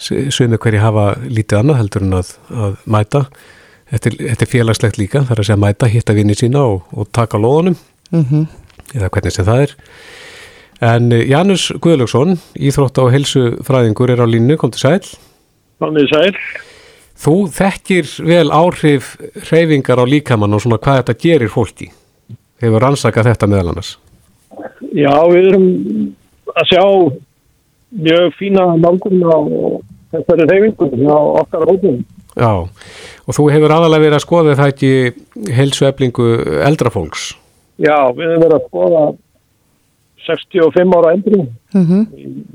[0.00, 3.22] Sveinu hverji hafa lítið annað heldur en að, að mæta.
[3.90, 6.82] Þetta er, þetta er félagslegt líka, það er að segja mæta, hitta vinni sína og,
[6.94, 7.76] og taka loðunum,
[8.12, 8.44] mm -hmm.
[8.94, 9.76] eða hvernig sem það er.
[10.80, 15.16] En eh, Janus Guðlöksson, íþrótt á helsufræðingur er á línu, kom til sæl.
[15.80, 16.36] Mannið sæl.
[17.20, 19.16] Þú þekkir vel áhrif
[19.50, 21.90] hreyfingar á líkamann og svona hvað þetta gerir fólki.
[22.62, 23.98] Hefur rannsakað þetta meðal annars?
[24.96, 25.66] Já, við erum
[26.54, 26.84] að sjá
[27.90, 29.38] mjög fína nálgum á
[30.14, 32.00] þessari hreyfingu á okkar hóðum.
[32.38, 32.52] Já,
[33.26, 34.92] og þú hefur aðalega verið að skoða það ekki
[35.56, 36.28] helsu eflingu
[36.68, 37.32] eldrafólks?
[37.80, 39.02] Já, við hefur verið að skoða
[40.28, 41.40] 65 ára eldri,
[41.74, 42.02] mm -hmm.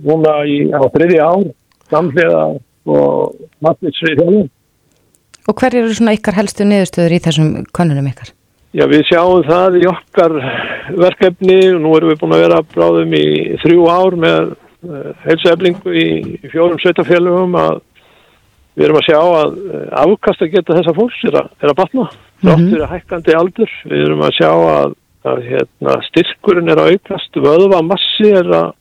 [0.05, 1.45] núna í, á þriði ár,
[1.89, 2.43] samlega
[2.85, 4.49] og matnitsrið þjóðum.
[5.45, 8.31] Og hver eru svona ykkar helstu niðurstöður í þessum konunum ykkar?
[8.75, 10.33] Já, við sjáum það í okkar
[10.99, 13.27] verkefni og nú erum við búin að vera bráðum í
[13.63, 16.07] þrjú ár með uh, heilsueflingu í,
[16.43, 17.79] í fjórum sveitafélagum að
[18.75, 21.79] við erum að sjá að uh, afkast að geta þessa fólks er að, er að
[21.81, 22.07] batna.
[22.43, 22.81] Þáttur mm -hmm.
[22.81, 23.75] er hækkandi aldur.
[23.89, 24.95] Við erum að sjá að,
[25.31, 28.71] að hérna, styrkurinn er að aukast, vöðvamassi er að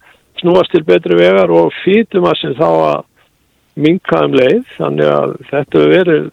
[0.41, 3.05] snúast til betri vegar og fýtumassin þá að
[3.75, 6.27] minkaðum leið þannig að þetta verið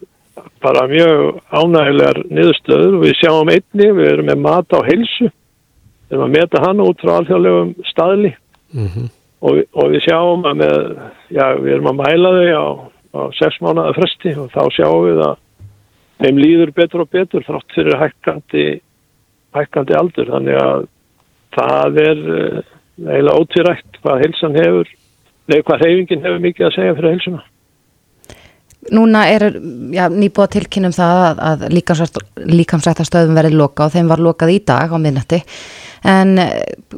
[0.62, 6.14] bara mjög ánægilegar niðurstöður og við sjáum einni, við erum með mat á heilsu, við
[6.16, 8.32] erum að meta hann út frá alþjóðlegum staðli
[8.72, 9.10] mm -hmm.
[9.42, 10.76] og, og við sjáum að með,
[11.28, 12.66] já, við erum að mæla þau á,
[13.12, 15.36] á sex mánuða fresti og þá sjáum við að
[16.22, 18.66] þeim líður betur og betur þrátt fyrir hækkandi,
[19.56, 20.88] hækkandi aldur þannig að
[21.52, 22.58] það er eh,
[23.02, 24.92] eiginlega ótvirægt hvað heilsan hefur
[25.50, 27.42] Nei, hvað reyfingin hefur mikið að segja fyrir helsuna.
[28.94, 29.44] Núna er
[29.94, 31.64] já, nýbúið að tilkynum það að, að
[32.58, 35.38] líkamsrættastöðum verið loka og þeim var lokað í dag á minnati
[36.10, 36.96] en eh,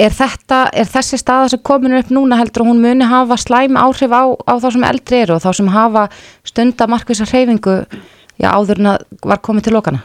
[0.00, 3.76] er þetta, er þessi staða sem komin upp núna heldur og hún muni hafa slæm
[3.80, 6.06] áhrif á, á þá sem eldri eru og þá sem hafa
[6.48, 7.76] stundamarkvisa reyfingu
[8.40, 10.04] já, áður en að var komið til lokana?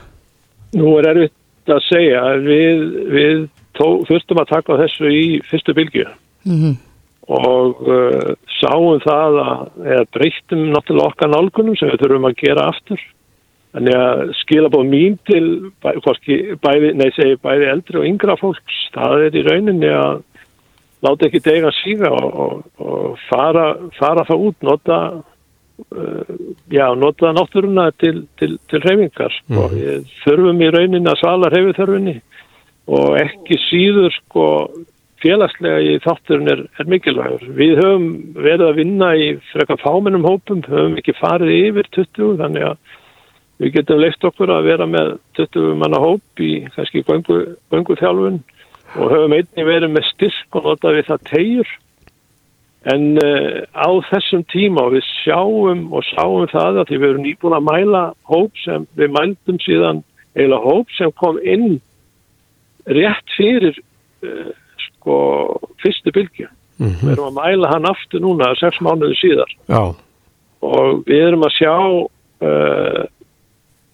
[0.75, 3.45] Nú er erfitt að segja við, við
[3.77, 6.09] tó, fyrstum að taka þessu í fyrstu bylgu.
[6.47, 6.59] Mhm.
[6.73, 6.83] Mm
[7.27, 13.01] og uh, sáum það að breytum náttúrulega okkar nálgunum sem við þurfum að gera aftur
[13.75, 15.43] þannig að skila búið mín til
[15.83, 15.91] bæ,
[16.63, 20.21] bæði, nei segi bæði eldri og yngra fólks, það er í rauninni að
[21.05, 23.67] láta ekki dega síga og, og, og fara,
[23.99, 26.35] fara það út, nota uh,
[26.73, 30.11] já, nota náttúruna til, til, til reyfingar mm -hmm.
[30.23, 32.21] þurfum í rauninni að sala reyfithörfunni
[32.87, 34.45] og ekki síður sko
[35.23, 37.43] félagslega í þátturinn er, er mikilvægur.
[37.57, 42.67] Við höfum verið að vinna í frekar fámennum hópum, höfum ekki farið yfir 20 þannig
[42.69, 42.77] að
[43.61, 47.39] við getum leift okkur að vera með 20 manna hóp í kannski göngu,
[47.73, 48.39] göngu þjálfun
[48.95, 51.73] og höfum einni verið með styrk og nota við það tegjur
[52.87, 57.25] en uh, á þessum tíma og við sjáum og sáum það að því við erum
[57.25, 60.03] nýbúin að mæla hóp sem við mældum síðan
[60.37, 61.79] eila hóp sem kom inn
[62.87, 63.75] rétt fyrir
[64.23, 64.53] uh,
[64.85, 65.17] sko
[65.81, 66.47] fyrstu bylgju.
[66.77, 67.01] Mm -hmm.
[67.01, 69.95] Við erum að mæla hann aftur núna sex mánuði síðar Já.
[70.61, 73.03] og við erum að sjá uh,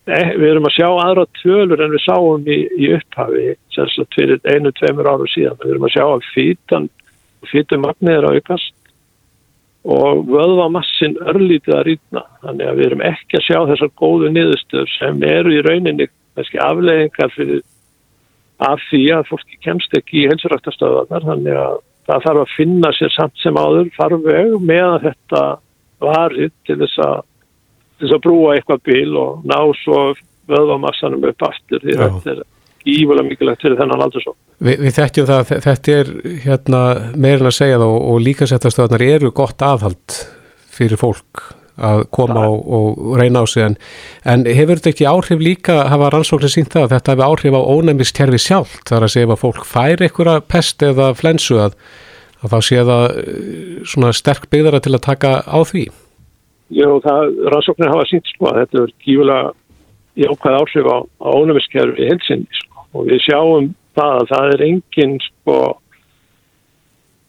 [0.08, 4.72] við erum að sjá aðra tölur en við sáum í, í upphafi sérstaklega fyrir einu,
[4.76, 5.60] tveimur áru síðan.
[5.64, 6.90] Við erum að sjá að fýtan
[7.52, 8.74] fýtumagnir er að aukast
[9.84, 12.26] og vöðvamassin örlítið að rýtna.
[12.44, 16.62] Þannig að við erum ekki að sjá þessar góðu niðurstöður sem eru í rauninni kannski
[16.64, 17.64] afleggingar fyrir
[18.64, 21.76] af því að fólki kemst ekki í helsurættastöðarnar þannig að
[22.08, 25.44] það þarf að finna sér samt sem áður farveg með að þetta
[26.04, 27.22] varið til þess að,
[27.98, 30.02] til þess að brúa eitthvað bíl og ná svo
[30.52, 32.44] vöðvamassanum upp aftur því þetta er
[32.84, 34.36] ívulega mikilvægt fyrir þennan aldur svo.
[34.64, 36.84] Vi, við þekkjum það að þetta er hérna,
[37.16, 40.18] meirin að segja þá og líka settastöðarnar eru gott aðhald
[40.74, 43.76] fyrir fólk að koma og, og reyna á sig en,
[44.30, 47.62] en hefur þetta ekki áhrif líka hafa rannsóknir sínt það að þetta hefur áhrif á
[47.74, 51.80] ónæmiskerfi sjálf þar að segja að fólk fær einhverja pest eða flensu að,
[52.44, 55.88] að þá sé það eh, svona sterk byggðara til að taka á því
[56.72, 59.52] Já, það rannsóknir hafa sínt sko að þetta er gífulega
[60.24, 65.18] jákvæð áhrif á, á ónæmiskerfi helsinni sko og við sjáum það að það er engin
[65.28, 65.58] sko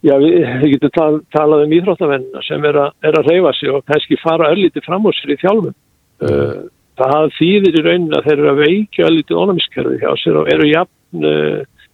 [0.05, 3.73] Já, við, við getum tal, talað um íþróttavennina sem er, a, er að reyfa sig
[3.73, 5.77] og kannski fara öllítið fram á sér í þjálfum.
[6.21, 6.29] Mm.
[6.29, 6.59] Uh,
[7.01, 10.69] það þýðir í raunin að þeir eru að veikja öllítið ónæmiskerfi hjá sér og eru
[10.69, 11.89] jafn, uh,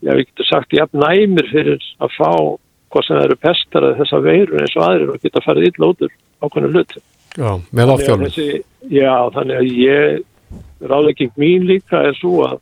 [0.00, 2.32] já við getum sagt jafn næmir fyrir að fá
[2.90, 6.04] hvað sem eru pestar að þessa veirun eins og aðrir og geta farið illa út
[6.06, 7.02] úr ákveðinu hluti.
[7.38, 8.50] Já, með áfjálfum.
[8.90, 10.20] Já, þannig að ég,
[10.90, 12.58] ráðlegging mín líka er svo að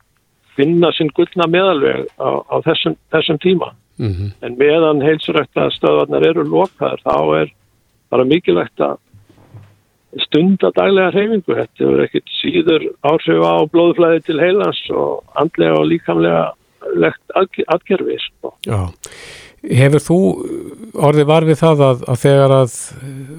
[0.59, 3.73] finna sinn gullna meðalveg á, á þessum, þessum tíma.
[3.99, 4.31] Mm -hmm.
[4.47, 7.53] En meðan heilsurækta stöðvarnar eru lokaðar þá er
[8.11, 8.99] bara mikilvægt að
[10.25, 11.55] stunda daglega hreyfingu.
[11.55, 16.45] Þetta er ekkit síður áhrif á blóðflæði til heilans og andlega og líkamlega
[16.95, 17.37] legt
[17.69, 18.19] aðgerfi.
[18.23, 18.55] Sko.
[18.67, 18.89] Já.
[19.59, 20.19] Hefur þú
[21.09, 22.75] orðið varfið það að, að þegar að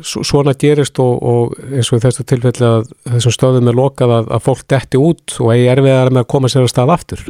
[0.09, 4.33] svona gerist og, og eins og í þessu tilfelli að þessum stöðum er lokað að,
[4.35, 7.23] að fólk detti út og eigi erfiðar með að koma sér að stað aftur?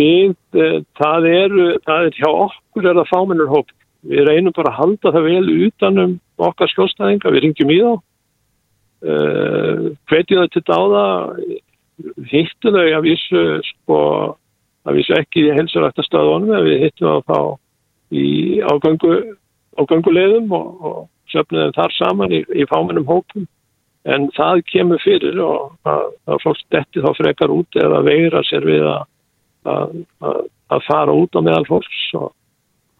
[0.00, 3.74] Við, eh, það er, það er hjá okkur er það fáminnur hóp.
[4.08, 7.92] Við reynum bara að halda það vel utanum okkar skjóstæðinga, við ringjum í þá,
[9.06, 11.04] uh, hvetjum það til dáða,
[12.32, 13.98] hittum þau að vísu, sko,
[14.86, 17.40] að vísu ekki í helsurættastöðunum, við hittum það þá
[18.12, 18.26] í,
[18.66, 19.14] á, gangu,
[19.78, 21.00] á gangulegðum og, og
[21.32, 23.48] söfnum þeim þar saman í, í fáminnum hópum.
[24.02, 28.66] En það kemur fyrir og að, að fólk detti þá frekar út eða veira sér
[28.66, 29.06] við að
[29.62, 32.02] að fara út á meðal fólks.
[32.18, 32.32] Og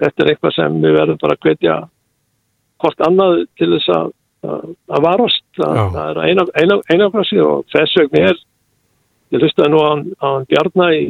[0.02, 1.76] þetta er eitthvað sem við verðum bara að hvetja
[2.82, 4.14] hvort annað til þess að,
[4.92, 5.44] að varast.
[5.58, 8.42] Að það er eina, eina, einafrasi og þess vegna er
[9.32, 11.04] ég hlustaði nú á Bjarnar í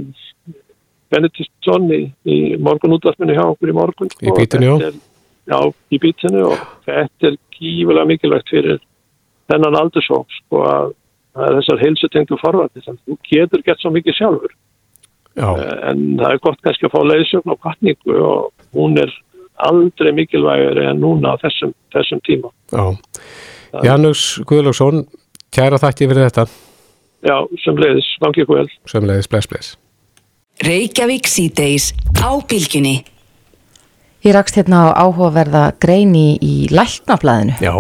[1.13, 4.97] Benediktsson í, í morgunútvarpinu hjá okkur í morgun í bítinu er,
[5.51, 5.59] já,
[5.93, 8.81] í bítinu og þetta er kífilega mikilvægt fyrir
[9.53, 10.93] þennan aldursók sko að,
[11.37, 14.57] þessar heilsutengtu forvartir þú getur gett svo mikið sjálfur
[15.33, 15.49] Já.
[15.57, 19.13] Eh, en það er gott kannski að fá leiðsögn á kvartningu og hún er
[19.63, 22.53] aldrei mikilvægari en núna á þessum, þessum tíma.
[22.73, 22.85] Já.
[23.87, 25.07] Janus Guðlóksson,
[25.55, 26.47] kæra þætti fyrir þetta.
[27.23, 28.69] Já, sem leiðis, vangi guðel.
[28.91, 29.77] Sem leiðis, bless, bless.
[30.63, 33.03] Reykjavík síðdeis á bylginni.
[34.23, 37.59] Ég rakst hérna á áhugaverða greini í læknaflæðinu.
[37.63, 37.75] Já.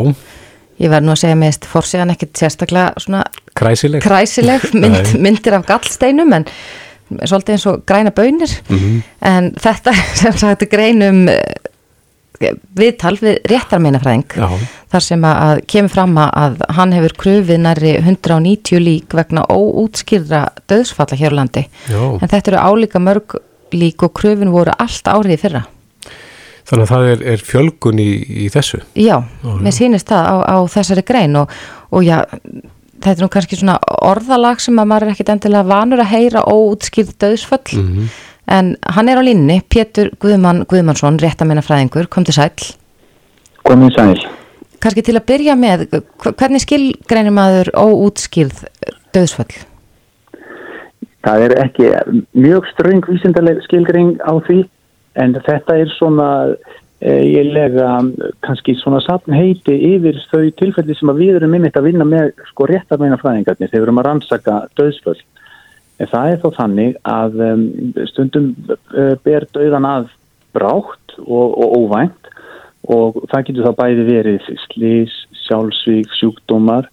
[0.82, 3.22] Ég verð nú að segja meðist fórsíðan ekkert sérstaklega svona
[3.58, 6.46] kræsileg, kræsileg mynd, myndir af gallsteinum en
[7.20, 9.02] svolítið eins og græna bönir mm -hmm.
[9.20, 11.28] en þetta sem sagt greinum
[12.78, 14.36] viðtal við réttarmeinafræðing
[14.92, 21.18] þar sem að kemur fram að hann hefur kröfið næri 190 lík vegna óútskýrra döðsfalla
[21.18, 21.66] hér á landi.
[21.88, 22.02] Já.
[22.20, 23.38] en þetta eru álíka mörg
[23.72, 25.64] lík og kröfin voru allt árið fyrra.
[26.68, 28.10] Þannig að það er, er fjölgun í,
[28.44, 28.78] í þessu?
[28.94, 31.50] Já, mér sýnist það á, á þessari grein og,
[31.90, 32.22] og já
[33.02, 36.44] þetta er nú kannski svona orðalag sem að maður er ekkit endilega vanur að heyra
[36.46, 38.12] óutskýrð döðsföll mm -hmm.
[38.50, 42.54] En hann er á línni, Pétur Guðmann Guðmannsson, réttamennafræðingur, kom til sæl
[43.62, 44.22] Kom til sæl
[44.82, 45.84] Kannski til að byrja með,
[46.18, 48.64] hvernig skilgreinir maður óutskýrð
[49.14, 49.52] döðsföll?
[51.22, 51.90] Það er ekki
[52.34, 54.64] mjög ströng vísindaleg skilgring á því
[55.22, 56.28] en þetta er svona
[56.98, 57.92] eh, ég lega
[58.42, 62.66] kannski svona sapn heiti yfir þau tilfelli sem við erum yfir að vinna með sko
[62.70, 65.20] réttarmeina fræðingarnir þegar við erum að rannsaka döðsföll.
[66.02, 67.64] En það er þó þannig að um,
[68.10, 70.08] stundum uh, ber döðan að
[70.56, 72.30] brátt og, og óvænt
[72.90, 76.88] og það getur þá bæði verið slís, sjálfsvík, sjúkdómar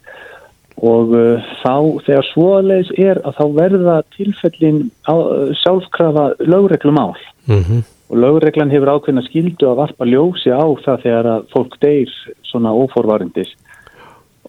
[0.77, 1.73] og uh, þá
[2.05, 7.17] þegar svoleis er að þá verða tilfellin á, uh, sjálfkrafa lögreglumál.
[7.49, 7.81] Mm -hmm.
[8.09, 12.11] og lögreglan hefur ákveðna skildu að varpa ljósi á það þegar að fólk deyr
[12.45, 13.49] svona óforvarindis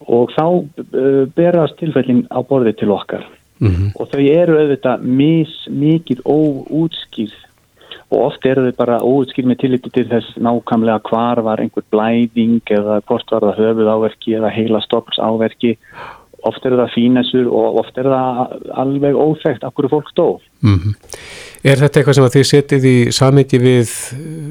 [0.04, 3.24] og þá uh, berast tilfellin á borði til okkar
[3.60, 3.92] Mhm.
[3.94, 7.38] og þau eru auðvitað mis, mikið óútskýrð
[8.10, 12.62] og oft eru þau bara óútskýrð með tilliti til þess nákvæmlega hvar var einhver blæðing
[12.70, 15.76] eða hvort var það höfuð áverki eða heila stopps áverki
[16.42, 20.94] oft eru það fínessur og oft eru það alveg óþægt af hverju fólk dó Mhm.
[21.64, 23.90] Er þetta eitthvað sem að þið setið í samhengi við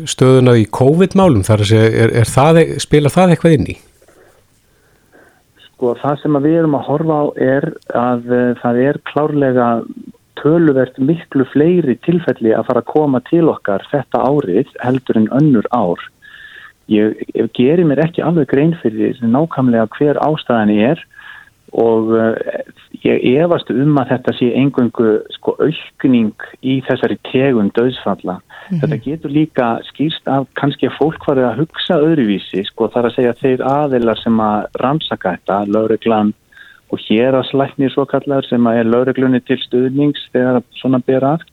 [0.09, 1.41] stöðuna í COVID-málum?
[1.45, 3.75] Þar að segja, er, er það, spila það eitthvað inn í?
[5.79, 7.65] Sko það sem við erum að horfa á er
[7.95, 9.67] að uh, það er klárlega
[10.35, 15.69] töluvert miklu fleiri tilfelli að fara að koma til okkar þetta árið heldur en önnur
[15.71, 16.03] ár.
[16.91, 21.05] Ég, ég gerir mér ekki alveg grein fyrir nákvæmlega hver ástæðan er
[21.71, 22.35] og uh,
[23.05, 28.39] ég efast um að þetta sé engungu sko aukning í þessari tegund döðsfalla.
[28.69, 33.15] Þetta getur líka skýrst af kannski að fólk farið að hugsa öðruvísi, sko þar að
[33.15, 36.33] segja þeir aðilar sem að rannsaka þetta, lauruglan
[36.89, 41.25] og hér að slæknir svo kallar sem að er lauruglunni til stuðnings þegar svona ber
[41.35, 41.43] að,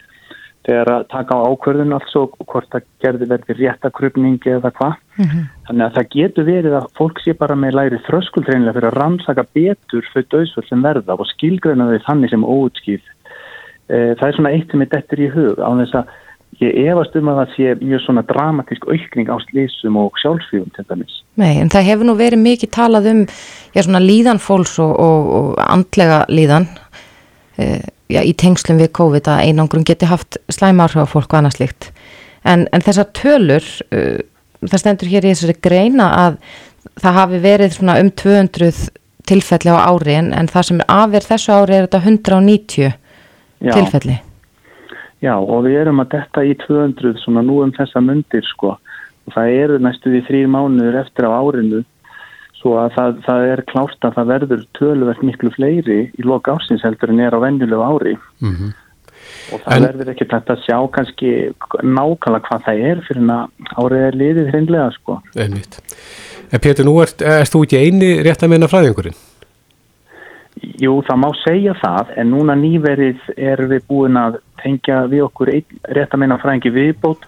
[0.66, 5.02] þegar að taka á ákvörðun alls og hvort það gerði verði réttakrupning eða hvað.
[5.16, 9.46] Þannig að það getur verið að fólk sé bara með læri þröskuldreinlega fyrir að rannsaka
[9.56, 13.10] betur þau döðsvöld sem verða og skilgreina þau þannig sem óutskýð.
[13.88, 16.14] Það er svona eitt sem er dettur í hug á þess að
[16.60, 20.84] ég efast um að það sé mjög svona dramatísk aukning á slísum og sjálfsvíðum til
[20.88, 21.18] dæmis.
[21.36, 25.28] Nei, en það hefur nú verið mikið talað um já, svona líðan fólks og, og,
[25.38, 26.68] og andlega líðan
[27.60, 31.42] e, já, í tengslum við COVID að einangrum geti haft slæma áhrif á fólk og
[31.42, 31.90] annað slikt.
[32.46, 34.06] En, en þessar tölur, e,
[34.62, 36.38] það stendur hér í þessari greina að
[37.02, 38.70] það hafi verið svona um 200
[39.26, 42.92] tilfelli á ári en, en það sem er afverð þessu ári er þetta 190
[43.66, 43.72] Já.
[43.72, 44.16] tilfelli.
[45.24, 48.76] Já, og við erum að detta í 200 svona nú um þessa myndir sko
[49.26, 51.80] og það eru næstu því þrýr mánuður eftir á árinu
[52.60, 56.84] svo að það, það er klárt að það verður töluvert miklu fleiri í loka ársins
[56.86, 58.70] heldur en er á venjulegu ári Mhm.
[59.52, 61.30] Og það En- verður ekki hægt að sjá kannski
[61.82, 63.46] nákvæmlega hvað það er fyrir að
[63.82, 65.20] árið er liðið hreinlega sko.
[65.36, 65.80] Einmitt.
[66.52, 69.16] En Pétur, nú ert, erst þú ekki eini rétt að meina fræðingurinn?
[70.80, 75.50] Jú, það má segja það, en núna nýverið erum við búin að tengja við okkur
[75.52, 77.26] einn, rétt að meina fræðingi viðbót,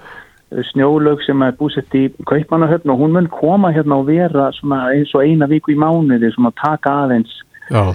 [0.70, 5.26] snjólaug sem er búsett í Kaupmannahöfn og hún mun koma hérna og vera eins og
[5.26, 7.35] eina viku í mánuði svona taka aðeins
[7.68, 7.92] uh,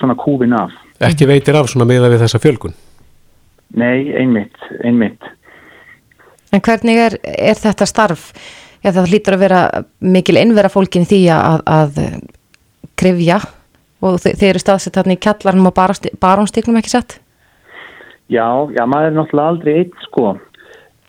[0.00, 0.72] svona kúfin af.
[1.00, 2.72] Ekki veitir af svona meða við þessa fjölgun?
[3.78, 5.30] Nei, einmitt, einmitt.
[6.50, 8.30] En hvernig er, er þetta starf?
[8.80, 9.62] Já, það hlýtur að vera
[10.00, 11.98] mikil innvera fólkin því að, að
[12.98, 13.38] krifja
[14.00, 15.76] og þe þeir eru staðsett þarna í kjallarnum og
[16.22, 17.18] barónstiklum ekki sett?
[18.30, 20.32] Já, já, maður er náttúrulega aldrei einn sko,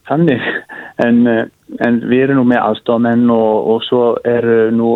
[0.10, 0.46] þannig,
[1.06, 1.44] en, eh,
[1.86, 4.96] en við erum nú með aðstofmenn og, og svo eru nú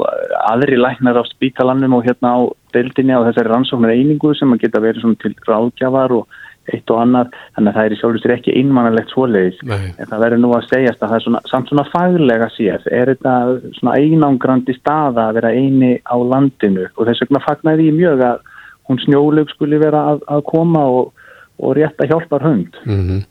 [0.50, 2.40] aðri læknar á spítalannum og hérna á
[2.76, 6.42] deildinni á þessari rannsóknar einingu sem að geta verið til ráðgjafar og
[6.74, 9.92] eitt og annar, þannig að það er í sjálfur sér ekki einmannalegt svoleiðis, Nei.
[9.94, 13.14] en það verður nú að segjast að það er svona, samt svona faglega séð, er
[13.14, 13.36] þetta
[13.80, 18.44] svona einangrandi staða að vera eini á landinu og þess vegna fagnaði ég mjög að
[18.90, 21.26] hún snjólaug skuli vera að, að koma og,
[21.62, 22.84] og rétt að hjálpa hund.
[22.86, 23.26] Mm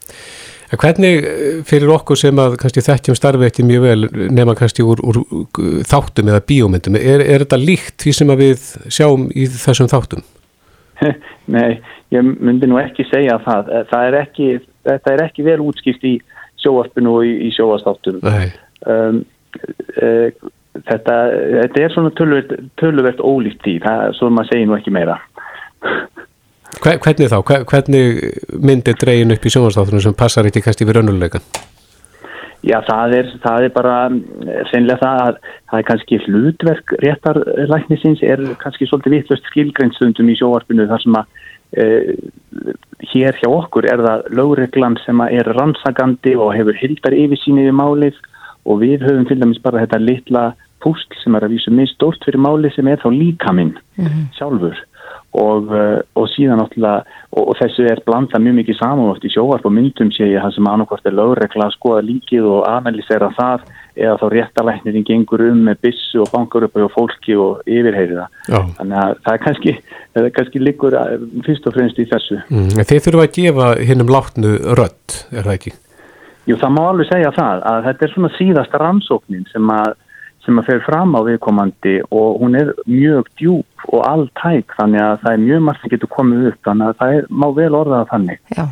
[0.74, 4.82] En hvernig eh, fyrir okkur sem að kannski þekkjum starfi ekki mjög vel nema kannski
[4.82, 9.46] úr, úr uh, þáttum eða bíómyndum, er, er þetta líkt því sem við sjáum í
[9.52, 10.24] þessum þáttum?
[11.54, 11.78] Nei,
[12.14, 13.70] ég myndi nú ekki segja það.
[13.90, 14.48] það er ekki,
[14.88, 16.16] þetta er ekki vel útskipt í
[16.62, 18.20] sjóarpinu og í, í sjóastáttum.
[18.24, 18.52] Nei.
[18.90, 19.22] Um,
[20.00, 20.28] uh,
[20.82, 21.18] þetta,
[21.60, 25.18] þetta er svona töluvert, töluvert ólíkt því, það, svo maður segir nú ekki meira.
[26.80, 27.38] Hver, hvernig þá?
[27.46, 28.24] Hver, hvernig
[28.64, 31.44] myndir dregin upp í sjónvastáttunum sem passar ekki kannski við raunuleikan?
[32.64, 33.94] Já, það er, það er bara
[34.70, 35.38] sennilega það að
[35.70, 41.42] það er kannski hlutverk réttarlæknisins er kannski svolítið vittlust skilgreinstundum í sjóarpinu þar sem að
[41.76, 41.86] e,
[43.12, 48.22] hér hjá okkur er það lögreglan sem er rannsakandi og hefur hildar yfirsýnið í málið
[48.64, 50.46] og við höfum til dæmis bara þetta litla
[50.84, 53.74] púsl sem er að vísu minn stórt fyrir málið sem er þá líkaminn
[54.38, 54.80] sjálfur
[55.34, 59.66] og, uh, og síðan náttúrulega og, og þessu er blanda mjög mikið samanvort í sjóvarp
[59.66, 63.66] og myndum sé ég það sem annarkvort er lögregla að skoða líkið og analysera það
[63.94, 68.40] eða þá réttalæknirinn gengur um með bissu og bankar upp á fólki og yfirheyri það.
[68.50, 68.60] Já.
[68.80, 69.76] Þannig að það er kannski,
[70.14, 70.98] það er kannski líkur
[71.46, 72.40] fyrst og fremst í þessu.
[72.50, 75.74] Mm, þið þurfa að gefa hinnum látnu rödd, er það ekki?
[76.44, 79.94] Jú, það má alveg segja það að þetta er svona síðasta rannsóknin sem að,
[80.44, 85.18] sem að fer fram á viðkomandi og hún er mjög djúb og alltæk þannig að
[85.24, 88.10] það er mjög margt sem getur komið upp þannig að það er, má vel orðaða
[88.12, 88.42] þannig.
[88.56, 88.64] Já.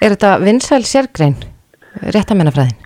[0.00, 1.38] Er þetta vinsæl sérgrein,
[2.14, 2.84] réttamennafræðin?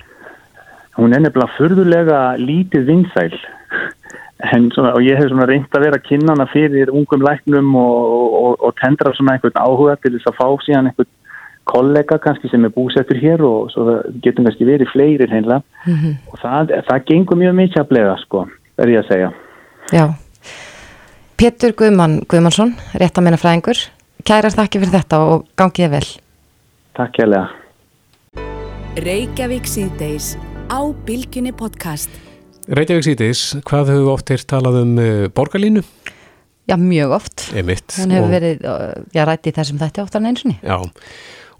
[0.98, 3.30] hún er nefnilega fyrðulega lítið vinsæl
[4.74, 9.14] svona, og ég hef reynd að vera kinnana fyrir ungum læknum og, og, og tendra
[9.14, 11.10] svona einhvern áhuga til þess að fá síðan einhvern
[11.68, 16.16] kollega kannski sem er búsettur hér og svo getum kannski verið fleiri hreinlega mm -hmm.
[16.32, 18.46] og það, það gengur mjög mikið að blega sko,
[18.78, 19.30] er ég að segja
[19.92, 20.04] Já,
[21.36, 23.78] Pétur Guðmann Guðmannsson, rétt að minna fræðingur
[24.24, 26.06] kærar þakki fyrir þetta og gangið vel
[26.96, 27.48] Takk kærlega
[28.98, 30.32] Reykjavík síðdeis
[30.66, 32.10] á Bilginni podcast.
[32.66, 35.84] Reykjavík síðdeis, hvað hefur oft hér talað um uh, borgarlínu?
[36.68, 37.44] Já, mjög oft.
[37.54, 37.94] Emitt.
[37.96, 38.32] Hún hefur og...
[38.34, 38.64] verið,
[39.14, 40.56] já, rætti þessum þetta oftar en einsunni.
[40.60, 40.76] Já,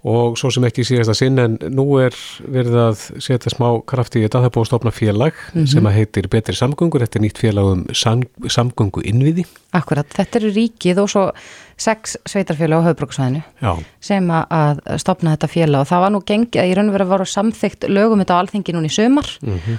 [0.07, 2.15] og svo sem ekki síðast að sinn en nú er
[2.47, 5.67] verið að setja smá kraft í þetta, það er búið að stopna félag mm -hmm.
[5.73, 9.45] sem að heitir Betri samgöngur, þetta er nýtt félag um sam, samgöngu innviði.
[9.73, 11.31] Akkurat, þetta eru ríkið og svo
[11.77, 13.43] sex sveitarfélag á höfbruksvæðinu
[13.99, 17.07] sem að stopna þetta félag og það var nú gengið að í raun og verið
[17.07, 19.77] að voru samþygt lögum þetta á alþengi núni í sömar mm -hmm.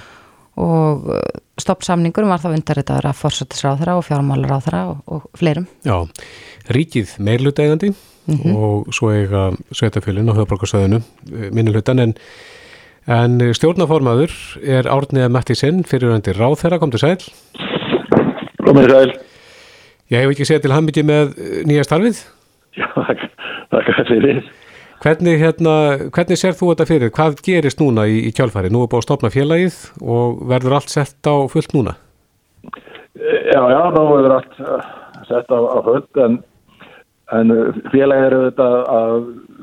[0.55, 1.17] og uh,
[1.57, 5.67] stoppsamningur var þá undarritaður að fórsættisráðra og fjármálaráðra og, og fleirum.
[5.83, 6.07] Já,
[6.69, 7.93] ríkið meirlutegandi
[8.27, 8.55] Mm -hmm.
[8.55, 12.13] og svo eiga sveitafjölinn á höfbrukarstöðinu eh, minnilutan en,
[13.07, 14.31] en stjórnaformaður
[14.61, 17.17] er árnið að mætti sinn fyrir öndir ráð þeirra, kom til sæl
[18.67, 19.11] sæl
[20.11, 22.17] Ég hef ekki segið til hambiti með eh, nýja starfið
[22.77, 22.87] Já,
[23.71, 24.43] það er fyrir
[25.01, 25.75] Hvernig, hérna,
[26.13, 27.09] hvernig sér þú þetta fyrir?
[27.09, 28.69] Hvað gerist núna í, í kjálfæri?
[28.69, 31.95] Nú er búin að stopna félagið og verður allt sett á fullt núna?
[33.17, 34.91] Já, já, nú verður allt eh,
[35.25, 36.37] sett á, á fullt en
[37.31, 37.51] En
[37.93, 39.13] félagi eru þetta að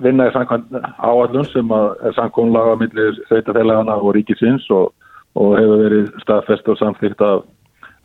[0.01, 4.95] vinna í áallun sem er samkvæmlaga millir sveitafélagana og ríkisins og,
[5.37, 7.43] og hefur verið staðfest og samþýrt af,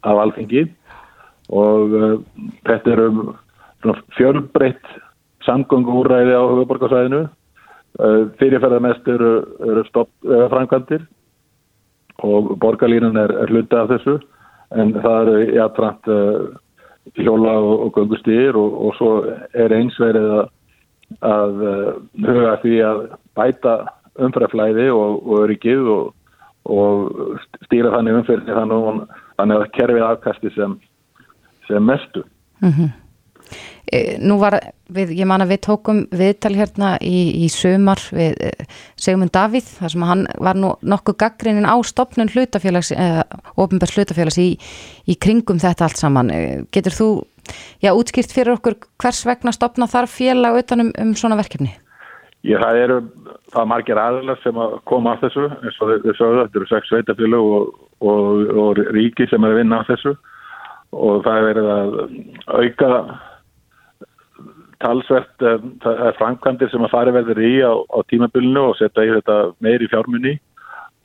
[0.04, 0.66] af alþingi
[1.54, 2.18] og uh,
[2.68, 3.08] þetta eru
[4.18, 4.92] fjölbreytt
[5.48, 7.24] samgöngu úræði á hugaborgarsæðinu.
[8.00, 11.08] Uh, fyrirferðarmest eru, eru uh, framkvæmdir
[12.24, 14.18] og borgarlínan er, er hluti af þessu
[14.74, 16.10] en það eru jættrænt
[17.16, 19.12] hjóla og, og göngustýr og, og svo
[19.54, 20.50] er eins verið að,
[21.30, 21.94] að uh,
[22.26, 23.04] huga því að
[23.38, 23.76] bæta
[24.24, 25.90] umfraflæði og, og öryggið
[26.64, 27.30] og
[27.66, 30.78] stýra þannig þannig, þannig að kerfið afkasti sem,
[31.68, 32.24] sem mestu.
[32.64, 32.92] Mm -hmm.
[33.94, 34.56] Eh, nú var
[34.96, 39.68] við, ég man að við tókum viðtal hérna í, í sömar við eh, Sigmund Davíð
[39.76, 43.20] þar sem hann var nú nokkuð gaggrinnin á stopnun hlutafélags, eh,
[43.60, 44.48] ofinbærs hlutafélags í,
[45.06, 46.32] í kringum þetta allt saman.
[46.74, 47.08] Getur þú,
[47.84, 51.74] já, útskýrt fyrir okkur hvers vegna stopna þar félag utanum um svona verkefni?
[52.48, 52.98] Já, það eru,
[53.52, 56.72] það er margir aðlar sem að koma að þessu, eins og þið sögðu, þetta eru
[56.72, 60.16] sex sveitafélag og, og, og ríki sem er að vinna að þessu
[60.94, 61.94] og það er verið að
[62.48, 62.90] auka
[64.84, 69.38] talsvert uh, framkvæmdir sem að fari verður í á, á tímabillinu og setja í þetta
[69.64, 70.38] meiri fjármunni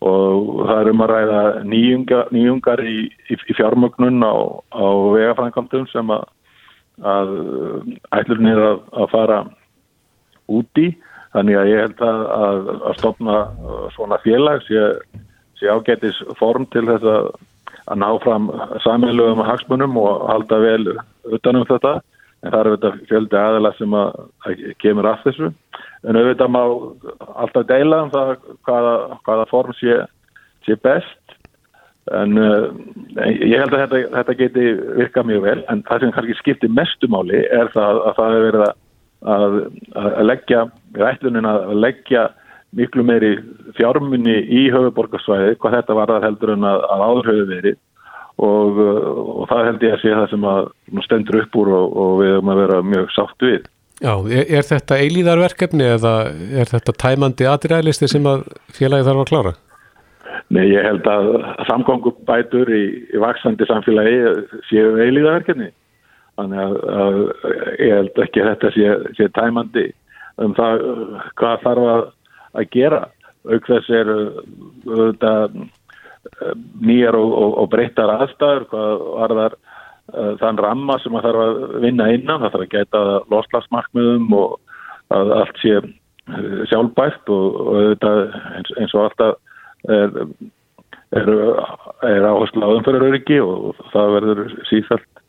[0.05, 4.35] og það er um að ræða nýjunga, nýjungar í, í, í fjármögnun á,
[4.71, 4.87] á
[5.17, 6.27] vegaframkvæmdum sem að,
[7.03, 7.33] að
[8.15, 9.41] ætlurinn er að, að fara
[10.49, 10.93] úti
[11.35, 13.41] þannig að ég held að, að, að stopna
[13.97, 14.85] svona félag sé,
[15.59, 17.11] sé ágætis form til þess
[17.89, 18.49] að ná fram
[18.85, 20.95] sammeilugum hagsmunum og halda vel
[21.35, 21.99] utanum þetta
[22.43, 25.51] en það eru þetta fjöldi aðela sem að, að kemur af þessu.
[26.07, 26.61] En auðvitað má
[27.43, 28.35] alltaf deila um það
[28.69, 28.95] hvaða,
[29.27, 29.97] hvaða form sé,
[30.67, 31.17] sé best.
[32.15, 32.69] En uh,
[33.27, 34.67] ég held að þetta, þetta geti
[35.01, 35.59] virkað mjög vel.
[35.73, 39.59] En það sem kannski skiptir mestumáli er það að það hefur verið að,
[39.99, 40.63] að, leggja,
[40.95, 42.29] við ætlunin að leggja
[42.79, 43.35] miklu meiri
[43.79, 47.79] fjármunni í höfuborgarsvæði hvað þetta var að heldur en að áður höfu verið
[48.39, 50.61] og, og það held ég að sé það sem að
[51.07, 53.67] stendur upp úr og, og við erum að vera mjög sátt við.
[53.99, 56.13] Já, er, er þetta eilíðarverkefni eða
[56.63, 58.45] er þetta tæmandi atriðælisti sem að
[58.77, 59.55] félagi þarf að klára?
[60.55, 61.33] Nei, ég held að
[61.69, 64.21] samgangubætur í, í vaksandi samfélagi
[64.71, 65.73] séu eilíðarverkefni.
[66.39, 67.17] Þannig að, að
[67.83, 69.89] ég held ekki að þetta sé, sé tæmandi
[70.39, 70.85] um það
[71.41, 72.05] hvað þarf að,
[72.55, 73.03] að gera.
[73.49, 74.13] Auk þess er
[74.87, 75.33] þetta
[76.85, 81.45] nýjar og, og, og breyttar aðstæður hvað var þar uh, þann ramma sem að þarf
[81.45, 83.05] að vinna innan, það þarf að gæta
[83.35, 84.59] loslagsmarkmiðum og
[85.19, 88.15] að allt sé uh, sjálfbært og, og þetta
[88.59, 89.37] eins, eins og alltaf
[89.89, 90.19] er,
[91.17, 91.31] er,
[92.09, 95.25] er áherslu á umfæraröryggi og það verður sífælt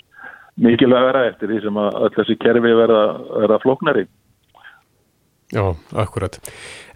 [0.59, 4.05] mikilvæg vera eftir því sem að öll þessi kerfi verða, verða flóknari.
[5.49, 5.63] Já,
[5.97, 6.37] akkurat.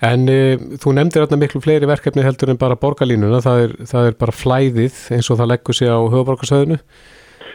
[0.05, 4.09] En e, þú nefndir hérna miklu fleiri verkefni heldur en bara borgarlínuna, það er, það
[4.09, 6.77] er bara flæðið eins og það leggur sig á höfuborgarsöðinu?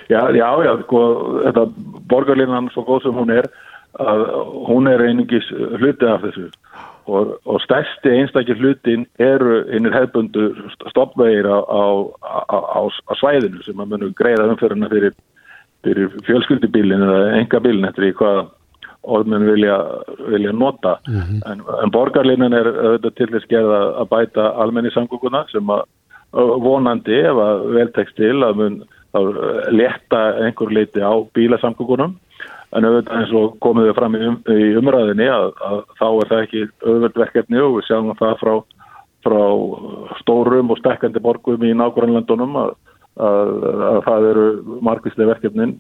[0.09, 1.01] Já, já, já, sko,
[1.45, 1.65] þetta
[2.11, 3.47] borgarlínan svo góð sem hún er,
[4.03, 4.25] að
[4.67, 5.47] hún er einungis
[5.79, 6.49] hluti af þessu
[7.09, 10.51] og, og stærsti einstakir hlutin eru einir hefbundu
[10.91, 11.85] stoppvegir á, á,
[12.53, 15.17] á, á svæðinu sem að munum greiða umföruna fyrir,
[15.87, 18.49] fyrir fjölskyldibílin eða enga bílin eftir í hvaða
[19.03, 19.79] orðmenn vilja,
[20.29, 20.99] vilja nota.
[21.07, 21.41] Mm -hmm.
[21.53, 25.83] en, en borgarlinnan er auðvitað til þess gerða að bæta almenni samgókuna sem að
[26.33, 28.83] vonandi ef að veltekst til að mun
[29.73, 32.17] leta einhver leiti á bílasamgókunum
[32.77, 36.29] en auðvitað eins og komum við fram í, um, í umræðinni að, að þá er
[36.33, 38.55] það ekki auðvöldverkefni og við sjáum það frá,
[39.25, 39.41] frá
[40.21, 42.75] stórum og stekkandi borgum í nákvæmlandunum að,
[43.17, 43.55] að,
[43.93, 44.47] að það eru
[44.85, 45.79] margvíslega verkefnin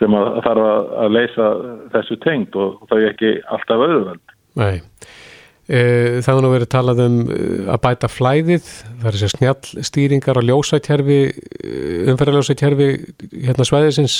[0.00, 0.64] sem að þarf
[1.04, 1.50] að leysa
[1.92, 4.34] þessu tengt og það er ekki alltaf auðvöld.
[4.60, 4.74] Nei.
[5.64, 5.78] E,
[6.20, 7.38] það er nú verið talað um e,
[7.72, 8.66] að bæta flæðið,
[9.00, 11.78] það er þessi snjallstýringar og ljósætjerfi, e,
[12.12, 12.90] umferðarljósætjerfi
[13.46, 14.18] hérna svæðisins,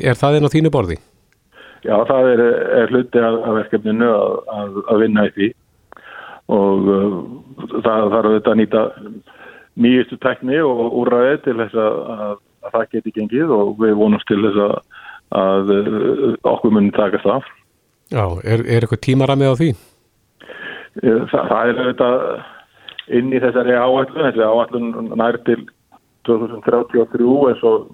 [0.00, 0.96] er það einn á þínu borði?
[1.84, 2.42] Já, það er,
[2.80, 5.52] er hluti af, af verkefninu að, að, að vinna í því
[6.56, 7.14] og uh,
[7.82, 8.82] það þarf auðvitað að nýta
[9.82, 14.40] nýjustu tekni og úrraði til þess að, að það geti gengið og við vonumst til
[14.44, 14.76] þess að
[15.34, 17.46] að uh, okkur muni takast af.
[18.12, 19.70] Já, er, er eitthvað tímaramið á því?
[20.96, 22.20] Þa, það er auðvitað
[23.18, 25.60] inn í þessari áallun, þessari áallun nær til
[26.26, 27.88] 2033 eins og,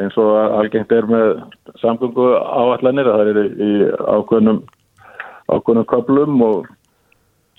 [0.00, 1.32] eins og algengt er með
[1.82, 3.72] samgöngu áallanir, það er í
[4.04, 4.62] ákveðnum
[5.46, 6.70] ákveðnum köplum og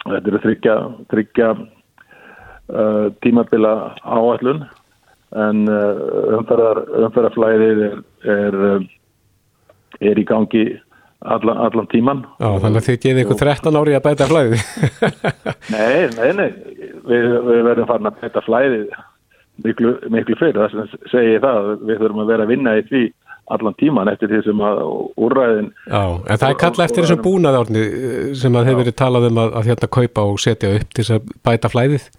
[0.03, 0.75] þetta eru þryggja,
[1.11, 3.73] þryggja uh, tímabila
[4.03, 4.65] áallun
[5.45, 7.97] en uh, umferðarflæðið er,
[8.33, 8.87] er, um,
[10.11, 10.63] er í gangi
[11.21, 12.23] allan, allan tíman.
[12.41, 14.65] Já, þannig að þið geði ykkur 13 ári að bæta flæðið.
[15.75, 16.49] nei, nei, nei,
[17.07, 18.89] við, við verðum farin að bæta flæðið
[19.65, 23.03] miklu, miklu fyrir, það sem segi það, við þurfum að vera að vinna í því
[23.55, 24.79] allan tíman eftir því sem að
[25.23, 25.69] úrræðin...
[25.87, 27.83] Já, en það er kalla eftir þessum búnaðárni
[28.35, 31.15] sem að hefur verið talað um að, að hérna kaupa og setja upp til þess
[31.15, 32.09] að bæta flæðið.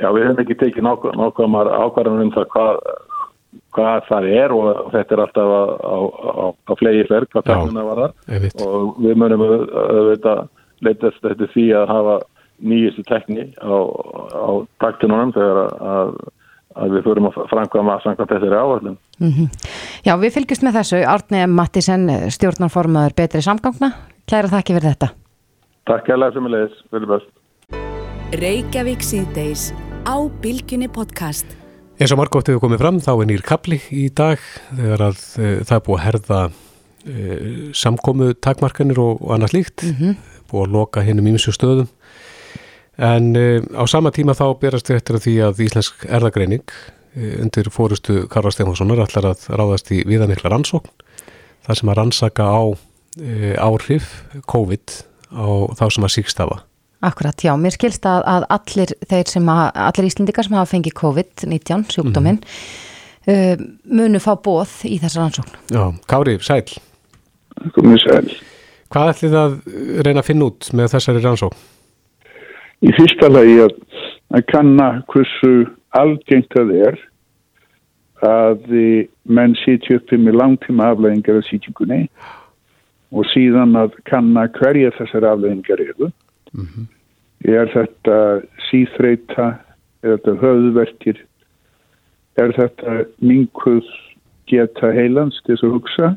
[0.00, 0.86] Já, við hefum ekki tekið
[1.20, 2.82] nákvæmar ákvarðanum um það hvað,
[3.76, 7.86] hvað það er og þetta er alltaf á, á, á, á flegi flerk hvað tæknuna
[7.88, 10.44] var þar og við mögum að
[10.80, 12.20] leitast þetta því að hafa
[12.60, 14.50] nýjustu tekni á
[14.82, 16.12] taktununum þegar að,
[16.76, 18.96] að við fyrir að framkvæma samkvæmt þessari áallum.
[19.20, 19.48] Mm -hmm.
[20.06, 21.02] Já, við fylgjumst með þessu.
[21.04, 23.92] Árni Mattísen, stjórnarformaður Betri Samgangna.
[24.28, 25.12] Kæra þakki fyrir þetta.
[25.86, 26.82] Takk kærlega sem ég leiðis.
[26.92, 27.30] Vilja best.
[30.08, 31.44] Á Bilginni podcast.
[32.00, 34.40] Eins og margótt hefur komið fram þá er nýr kapli í dag
[34.72, 37.24] þegar að e, það er búið að herða e,
[37.76, 40.14] samkomu takmarkanir og, og annað slíkt mm -hmm.
[40.48, 41.90] búið að loka hennum ímsu stöðum
[42.96, 46.64] en e, á sama tíma þá berast þetta því að Íslensk erðagreining
[47.16, 50.88] e, undir fórustu Karla Stefánssonar ætlar að ráðast í viðanekla rannsókn
[51.66, 52.62] þar sem að rannsaka á
[53.20, 55.04] e, áhrif COVID
[55.36, 56.69] á þá sem að síkstafa
[57.00, 60.96] Akkurat, já, mér skilst að, að allir þeir sem að, allir íslendikar sem hafa fengið
[60.98, 62.46] COVID-19 sjúkdóminn mm
[63.24, 63.32] -hmm.
[63.32, 65.56] uh, munu fá bóð í þessar ansókn.
[65.72, 66.68] Já, Kári, sæl.
[67.72, 68.28] Komið sæl.
[68.90, 69.52] Hvað ætlir það
[70.04, 71.60] reyna að finna út með þessari rannsókn?
[72.80, 73.74] Í fyrsta lagi að,
[74.36, 75.54] að kanna hversu
[75.96, 77.00] algengt það er
[78.20, 78.64] að
[79.24, 82.08] menn sitja uppi með langtíma afleggingar af sítjungunni
[83.10, 86.10] og síðan að kanna hverja þessar afleggingar eru
[86.52, 86.86] Mm -hmm.
[87.44, 89.58] Er þetta síþreita,
[90.02, 91.20] er þetta höfðverkir,
[92.36, 93.86] er þetta minkuð
[94.46, 96.08] geta heilans til þess að hugsa,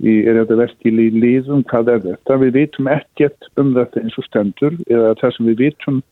[0.00, 2.36] er þetta verkil í líðum, hvað er þetta?
[2.36, 6.02] Við vitum ekkert um þetta eins og stendur eða það sem við vitum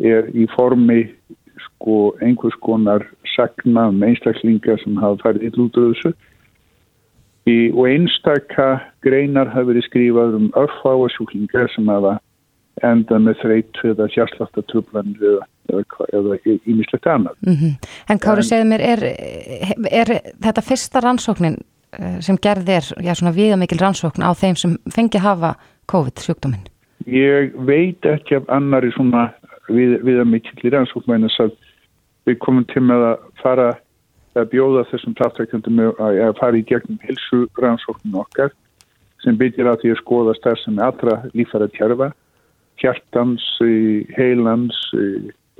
[0.00, 1.02] er í formi
[1.60, 3.04] sko einhvers konar
[3.36, 6.12] sagna um einstaklingar sem hafa farið í lútröðusu
[7.48, 8.66] Í, og einstakka
[9.04, 12.18] greinar hafi verið skrifað um örfáasjúklingar sem hafa
[12.86, 16.38] enda með þreyt eða hjarslaftatrublanir eða
[16.68, 17.36] ímislegt annað.
[17.46, 17.88] Mm -hmm.
[18.10, 19.02] En Kári segði mér, er,
[19.90, 20.08] er
[20.44, 21.56] þetta fyrsta rannsóknin
[21.98, 25.54] eh, sem gerði er, já svona viðamikil rannsókn á þeim sem fengi hafa
[25.92, 26.68] COVID-sjúkdóminn?
[27.06, 29.30] Ég veit ekki af annari svona
[29.68, 31.52] við, viðamikil rannsókn meðan þess að
[32.26, 33.68] við komum til með að fara
[34.34, 38.52] bjóða þessum þáttakjöndum að fara í gegnum hilsu rannsóknum okkar
[39.24, 42.10] sem byggir á því að skoða starfsemi allra lífæra tjörfa,
[42.80, 43.44] hjartans,
[44.16, 44.78] heilans,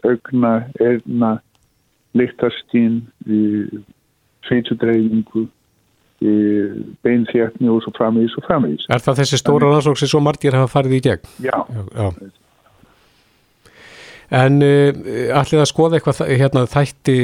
[0.06, 1.34] augna, erna,
[2.16, 3.02] lyktastín,
[4.48, 5.44] sveitsudreyfingu,
[7.04, 8.86] beinþjartni og svo framvís og framvís.
[8.92, 11.34] Er það þessi stóra rannsók sem svo margir hafa farið í gegn?
[11.44, 12.08] Já, já.
[14.30, 14.90] En uh,
[15.34, 17.18] allir að skoða eitthvað hérna, þætti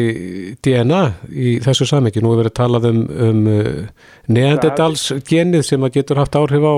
[0.66, 6.00] DNA í þessu samhengi, nú hefur verið talað um, um uh, neanderdals genið sem að
[6.00, 6.76] getur haft áhrif á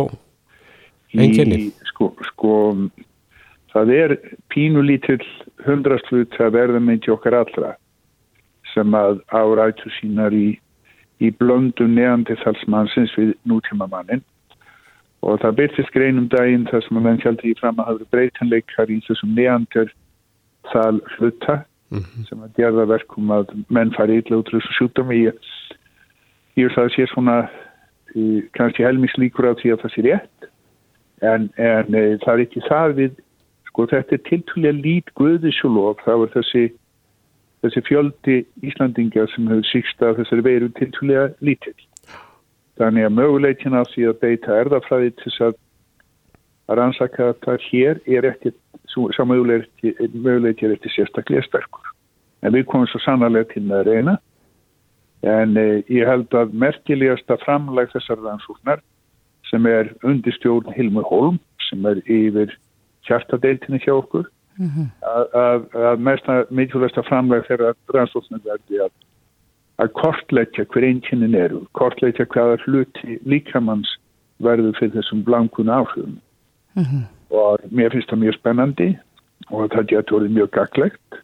[1.16, 1.70] einn genið.
[1.88, 2.54] Sko, sko,
[3.72, 4.16] það er
[4.52, 5.24] pínulítill
[5.64, 7.74] hundraslut að verða með okkar allra
[8.74, 10.58] sem að árætu sínar í,
[11.24, 14.20] í blöndu neandertalsmannsins við nútímamannin
[15.24, 18.92] og það byrtist greinum daginn þar sem að menn hjaldi í fram að hafa breytanleikar
[18.92, 19.90] í þessum neander
[20.72, 22.26] þal hluta mm -hmm.
[22.28, 25.22] sem að gerða verkum að menn fari illa út úr þessu sjúkdómi.
[25.28, 25.34] Ég,
[26.56, 27.48] ég það sé svona
[28.56, 30.38] kannski helmislíkur á því að það sé rétt
[31.20, 33.12] en, en e, það er ekki það við
[33.68, 36.64] sko þetta er tiltúlega lít guðisjólóf þá er þessi
[37.62, 41.78] þessi fjöldi Íslandinga sem hefur síkst að þessari veiru tiltúlega lítill.
[42.78, 45.56] Þannig að möguleikin á því að beita erðafræði til þess að
[46.68, 48.52] að rannsaka það hér er ekki
[48.89, 51.86] sá möguleik er eftir sérstaklega sterkur.
[52.43, 54.18] En við komum svo sannarlega til með að reyna
[55.26, 58.82] en eh, ég held að merkilegasta framlæg þessar rannsóknar
[59.51, 62.55] sem er undir stjórn Hilmur Holm sem er yfir
[63.09, 64.28] hjartadeiltinni hjá okkur
[64.59, 64.86] mm -hmm.
[65.03, 68.93] að, að, að mest mikilvægsta framlæg þeirra rannsóknar verði að,
[69.82, 73.99] að kortleggja hver einnkynnin eru, kortleggja hvaða hluti líkamanns
[74.39, 76.20] verður fyrir þessum blankun áhrifum
[76.74, 77.05] mm -hmm.
[77.30, 78.88] Og mér finnst það mjög spennandi
[79.48, 81.18] og það getur orðið mjög gaglegt.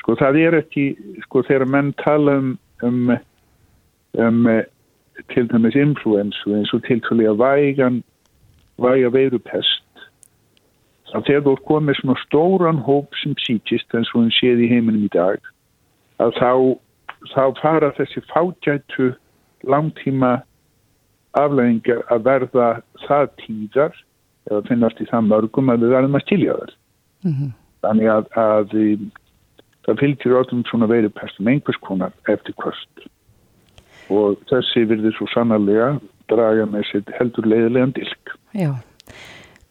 [0.00, 0.84] Sko það er ekki
[1.24, 3.16] sko þegar menn tala um um,
[4.18, 4.46] um
[5.34, 8.00] til dæmis influensu eins og til tali að vægan
[8.82, 10.06] væga veirupest
[11.10, 15.06] þá þegar þú komið svona stóran hóp sem sítist eins og hann séð í heiminum
[15.06, 15.38] í dag
[16.22, 16.50] að þá
[17.34, 19.12] þá fara þessi fátjættu
[19.70, 20.34] langtíma
[21.38, 22.68] aflæðingar að verða
[23.06, 24.02] það tíðar
[24.50, 26.72] eða finnast í það mörgum að við verðum að stilja þar.
[27.24, 27.52] Mm -hmm.
[27.84, 28.74] Þannig að, að
[29.86, 33.08] það fylgir öllum svona veirupestum einhvers konar eftir kvöst
[34.12, 35.94] og þessi virðir svo sannarlega
[36.28, 38.34] draga með sitt heldur leiðilegan dilk.
[38.52, 38.74] Já.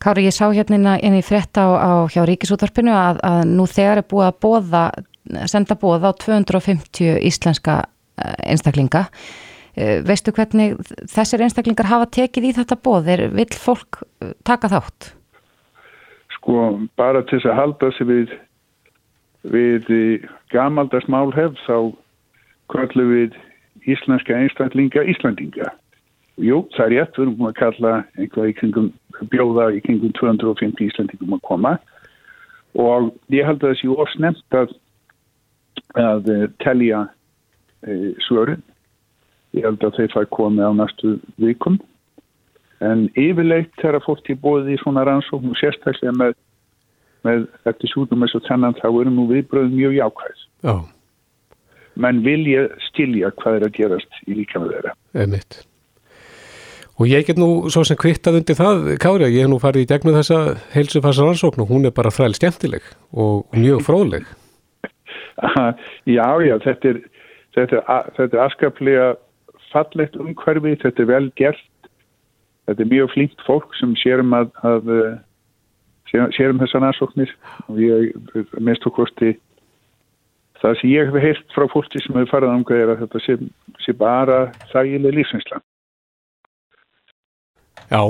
[0.04, 4.02] Kári, ég sá hérna inn í frett á, á hjá Ríkisúttarpinu að, að nú þegar
[4.02, 4.84] er búið að bóða,
[5.48, 7.78] senda bóða á 250 íslenska
[8.20, 9.06] eh, einstaklinga
[10.08, 10.78] veistu hvernig
[11.10, 15.14] þessir einstaklingar hafa tekið í þetta bóð er vill fólk eh, taka þátt?
[16.38, 16.58] Sko
[17.00, 18.36] bara til þess að halda sig við
[19.44, 19.90] við
[20.54, 21.92] gamaldast málhef þá
[22.72, 23.34] kallum við
[23.90, 25.74] íslenska einstaklinga Íslandinga
[26.42, 28.86] Jú, það er rétt, við erum að kalla einhvað í kringum,
[29.30, 31.74] bjóða í kringum 250 Íslandingum að koma.
[32.74, 34.74] Og ég held að þessi ósnemt að
[36.00, 37.04] að eh, telja
[37.86, 38.62] e, svörun
[39.54, 41.78] Ég held að þeir fæ komið á næstu vikum.
[42.84, 46.34] En yfirleitt þegar fólk er bóðið í svona rannsókn og sérstaklega með,
[47.28, 50.42] með eftir sútum eins og þennan þá eru nú viðbröðum mjög jákvæð.
[50.66, 50.74] Já.
[52.04, 54.98] Menn vilja stilja hvað er að gerast í líka með þeirra.
[55.24, 55.62] Emitt.
[57.02, 59.86] Og ég get nú svo sem kvittað undir það, Kári, að ég hef nú farið
[59.86, 60.40] í gegnum þessa
[60.76, 62.86] heilsufarsar rannsókn og hún er bara fræl skemmtileg
[63.18, 64.28] og mjög fróðleg.
[66.18, 67.00] já, já, þetta er,
[67.58, 69.08] þetta er, þetta er askaplega
[69.74, 71.90] fallegt umhverfi, þetta er vel gert
[72.68, 74.92] þetta er mjög flínt fólk sem sérum að, að
[76.38, 77.34] sérum þessar aðsóknir
[77.68, 78.14] og ég
[78.62, 79.34] minnst okkur til
[80.62, 83.38] það sem ég hef heilt frá fólki sem hefur farið ánga er að þetta sé,
[83.84, 85.64] sé bara þægileg lífsinsla
[87.92, 88.04] Já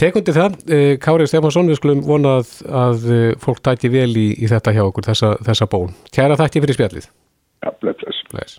[0.00, 4.48] Tekundi það, eh, Kárið Stefansson, við skulum vonað að eh, fólk tæti vel í, í
[4.48, 5.92] þetta hjá okkur, þessa, þessa bón.
[6.08, 7.08] Kæra þætti fyrir spjallið.
[7.60, 8.54] Já, bless, bless.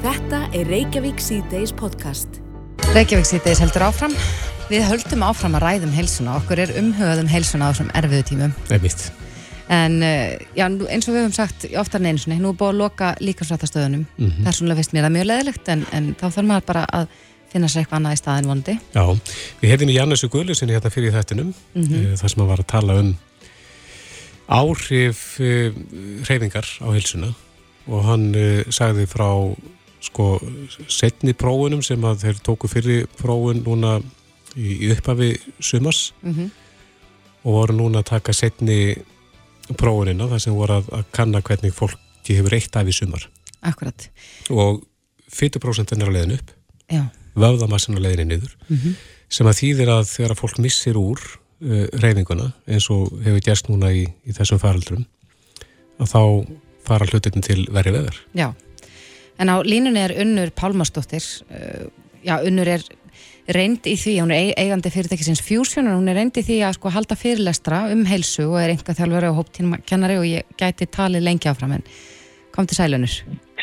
[0.00, 2.38] Þetta er Reykjavík C-Days podcast.
[2.94, 4.14] Reykjavík C-Days heldur áfram.
[4.70, 6.38] Við höldum áfram að ræðum heilsuna.
[6.38, 8.54] Okkur er umhugað um heilsuna á þessum erfiðu tímum.
[8.64, 9.02] Það er mitt.
[9.76, 12.72] En eh, já, eins og við höfum sagt oftar en einu svona, nú er búin
[12.72, 14.06] að loka líkasrættastöðunum.
[14.16, 14.46] Mm -hmm.
[14.46, 17.06] Personlega finnst mér það mjög leðilegt en, en þá þarf maður bara að
[17.52, 18.78] finna sér eitthvað annað í staðin vonandi.
[18.94, 19.04] Já,
[19.60, 22.16] við hefðum í Jannessu Guðlusinni hérna fyrir þættinum, mm -hmm.
[22.16, 23.16] þar sem að var að tala um
[24.48, 25.72] áhrif uh,
[26.24, 27.34] reyfingar á heilsuna
[27.86, 28.34] og hann
[28.70, 29.28] sagði frá
[30.00, 30.40] sko
[30.88, 33.98] setni prófunum sem að þeir tóku fyrir prófun núna
[34.56, 36.50] í, upphafi sumas mm -hmm.
[37.44, 38.96] og voru núna að taka setni
[39.78, 43.28] prófunina þar sem voru að, að kanna hvernig fólki hefur eitt af í sumar
[43.62, 44.08] Akkurat.
[44.50, 44.82] og
[45.30, 46.50] fytuprósentin er á leiðin upp
[46.90, 47.04] Já.
[47.36, 48.94] vöfðamassin á leiðinni niður Mhm.
[49.28, 51.20] sem að þýðir að þegar að fólk missir úr
[51.62, 55.06] uh, reyfinguna eins og hefur gerst núna í, í þessum faraldrum
[56.00, 56.46] að þá
[56.84, 58.54] fara hlutin til verri veðar Já,
[59.40, 61.88] en á línunni er Unnur Pálmarsdóttir uh,
[62.22, 62.84] já, Unnur er
[63.50, 66.76] reynd í því, hún er eigandi fyrirtækisins Fusion og hún er reynd í því að
[66.78, 71.24] sko halda fyrirlestra um heilsu og er einhvað þjálfur og hóptímakennari og ég gæti talið
[71.26, 71.86] lengi áfram en
[72.54, 73.16] kom til sælunur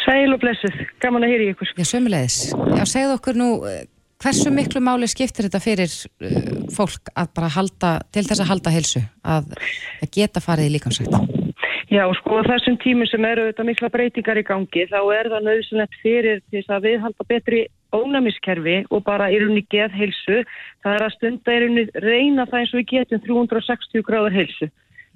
[0.08, 1.72] Sæl og blessuð, gaman að heyri ykkur.
[1.76, 3.82] Já, sömulegis, já, segðu okkur nú uh,
[4.24, 8.72] hversu miklu máli skiptir þetta fyrir uh, fólk að bara halda til þess að halda
[8.72, 9.52] heilsu, að,
[10.00, 11.47] að geta farið í líkansvægt
[11.88, 15.94] Já, sko þessum tímum sem eru þetta mikla breytingar í gangi þá er það nöðsynlegt
[16.02, 17.62] fyrir til þess að við halda betri
[17.96, 20.42] ónæmiskerfi og bara í rauninni geð heilsu
[20.84, 24.70] það er að stunda í rauninni reyna það eins og við getum 360 gráður heilsu.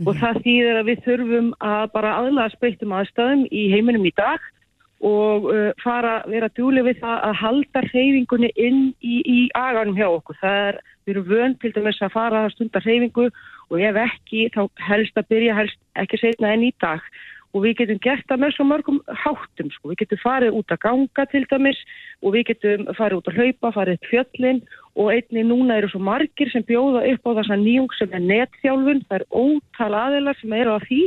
[0.07, 4.47] Og það þýðir að við þurfum að bara aðlaga speytum aðstæðum í heiminum í dag
[5.01, 10.07] og uh, fara vera djúlega við það að halda hreyfingunni inn í, í aganum hjá
[10.07, 10.39] okkur.
[10.39, 13.41] Það er, við erum vönd til dæmis að fara að stunda hreyfingu og
[13.79, 17.03] ef ekki þá helst að byrja helst ekki setna enn í dag.
[17.51, 19.91] Og við getum gert það með svo mörgum háttum sko.
[19.91, 21.79] Við getum farið út að ganga til dæmis
[22.23, 24.61] og við getum farið út að hlaupa, farið upp fjöllin.
[24.95, 29.03] Og einni núna eru svo margir sem bjóða upp á þessa nýjung sem er netþjálfun,
[29.09, 31.01] það er ótal aðeinar sem eru á því.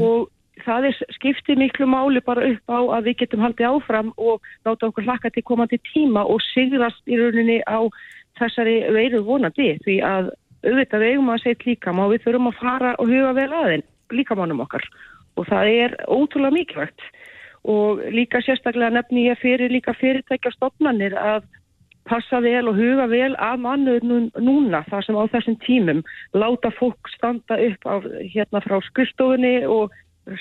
[0.00, 0.30] Og
[0.64, 4.88] það er skiptið miklu máli bara upp á að við getum haldið áfram og láta
[4.88, 7.84] okkur hlakka til komandi tíma og sigrast í rauninni á
[8.38, 9.74] þessari veiru vonandi.
[9.84, 10.32] Því að
[10.64, 14.62] auðvitað eigum að segja líkam og við þurfum að fara og huga vel aðeins líkamánum
[14.64, 14.84] okkar.
[15.38, 17.04] Og það er ótrúlega mikilvægt.
[17.64, 21.46] Og líka sérstaklega nefni ég fyrir líka fyrirtækja stofnanir að
[22.04, 26.02] passa vel og huga vel að mannuður núna þar sem á þessum tímum.
[26.36, 29.94] Láta fólk standa upp af, hérna frá skrifstofunni og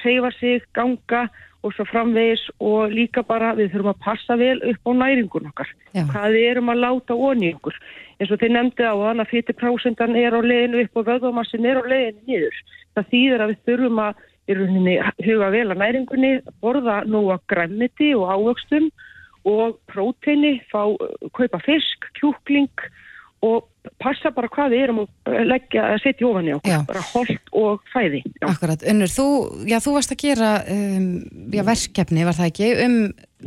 [0.04, 1.28] reyfa sig, ganga
[1.64, 5.70] og svo framvegis og líka bara við þurfum að passa vel upp á næringun okkar.
[5.94, 6.04] Já.
[6.10, 7.78] hvað við erum að láta onni ykkur
[8.20, 11.80] eins og þeir nefndi á þann að 40% er á leiðinu upp og vöðvamassin er
[11.80, 12.62] á leiðinu niður.
[12.94, 14.22] Það þýðir að við þurfum að
[14.54, 16.34] rauninni huga vel að næringunni
[16.64, 18.90] borða nú að græmiti og ávöxtum
[19.48, 20.84] og próteini fá,
[21.36, 22.72] kaupa fisk, kjúkling
[23.44, 26.80] og passa bara hvað við erum að leggja að setja ofan í okkur, Já.
[26.88, 28.22] bara holt og fæði.
[28.40, 28.46] Já.
[28.48, 29.28] Akkurat, Unnur, þú,
[29.68, 31.10] já, þú varst að gera um,
[31.52, 32.98] já, verkefni, var það ekki, um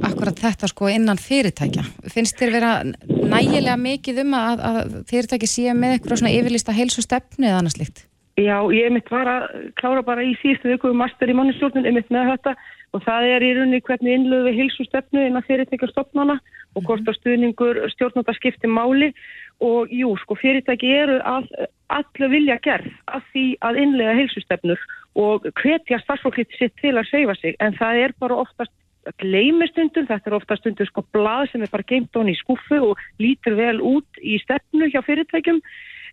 [0.04, 1.86] akkurat þetta sko innan fyrirtækja.
[2.12, 2.72] Finnst þér vera
[3.08, 7.80] nægilega mikið um að, að fyrirtæki sé með eitthvað svona yfirlista heilsu stefnu eða annars
[7.80, 8.04] líkt?
[8.36, 9.46] Já, ég mitt var að
[9.80, 12.52] klára bara í síðustu viku um master í mannustjórnun, ég mitt með þetta
[12.92, 16.36] og það er í rauninni hvernig innlöðu við hilsustefnu innan fyrirtækja stofnana
[16.76, 19.10] og hvort að stuðningur stjórnanda skipti máli
[19.64, 21.48] og jú, sko, fyrirtæki eru að
[21.92, 24.80] allu vilja gerð af því að innlega hilsustefnur
[25.16, 27.56] og hvetja starfsfólkið sitt til að seifa sig.
[27.64, 28.72] En það er bara oftast
[29.22, 33.02] gleymistundum, þetta er oftast stundur sko blað sem er bara geimt honni í skuffu og
[33.22, 35.60] lítur vel út í stefnu hjá fyrirtækjum.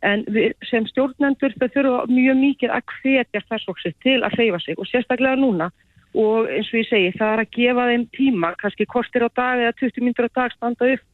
[0.04, 4.80] En við, sem stjórnendur þau þurfa mjög mikið að hvetja starfsfólksið til að hreyfa sig
[4.80, 5.72] og sérstaklega núna.
[6.14, 9.64] Og eins og ég segi það er að gefa þeim tíma, kannski kortir á dag
[9.64, 11.08] eða 20 minnur á dag standa upp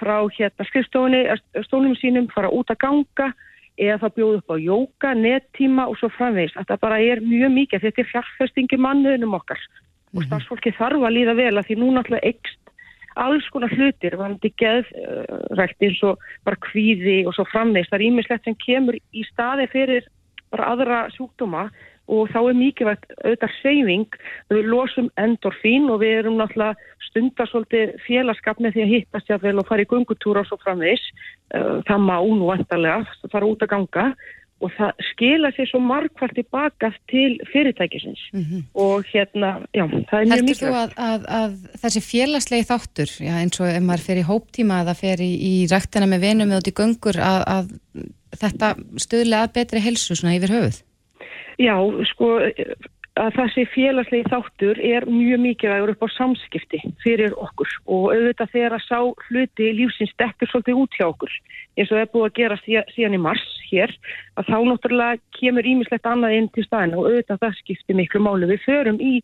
[0.00, 1.24] frá hérna skrifstofunni,
[1.66, 3.30] stólum sínum, fara út að ganga
[3.76, 6.54] eða það bjóð upp á jóka, nettíma og svo framvegis.
[6.56, 9.60] Þetta bara er mjög mikið, þetta er fjárfestingi mannuðinum okkar
[10.16, 12.62] og starfsfólki þarf að líða vel að því nú náttúrulega eikst
[13.20, 17.88] alls konar hlutir, vanandi geðrækt eins og bara kvíði og svo framvegis.
[17.90, 20.08] Það er ímislegt sem kemur í staði fyrir
[20.52, 21.66] bara aðra sjúkdóma
[22.06, 24.18] og þá er mikilvægt auðvitað seyfing,
[24.52, 29.60] við losum endorfín og við erum náttúrulega stundar svolítið félagskap með því að hittast jáfnvel
[29.62, 31.04] og fara í gungutúra og svo framvegis.
[31.54, 34.08] Uh, það má nú vantarlega fara út að ganga.
[34.64, 38.22] Og það skila sér svo margfald tilbaka til fyrirtækisins.
[38.72, 40.94] Og hérna, já, það er mjög Heldur þú mikilvægt.
[40.96, 44.96] að, að, að þessi félagslegi þáttur, já, eins og ef maður fer í hóptíma eða
[44.96, 48.08] fer í, í ræktina með vinum eða út í göngur að, að
[48.40, 48.72] þetta
[49.04, 50.80] stuðlega að betri helsu svona yfir höfuð?
[51.56, 51.76] Já,
[52.12, 52.34] sko
[53.16, 58.76] að þessi félagslegi þáttur er mjög mikilvægur upp á samskipti fyrir okkur og auðvitað þegar
[58.76, 58.98] að sá
[59.28, 61.32] hluti lífsins dekkur svolítið út hjá okkur
[61.76, 63.94] eins og það er búið að gera síðan, í mars hér
[64.36, 68.50] að þá náttúrulega kemur ímislegt annað inn til staðina og auðvitað það skiptir miklu máli.
[68.52, 69.14] Við förum í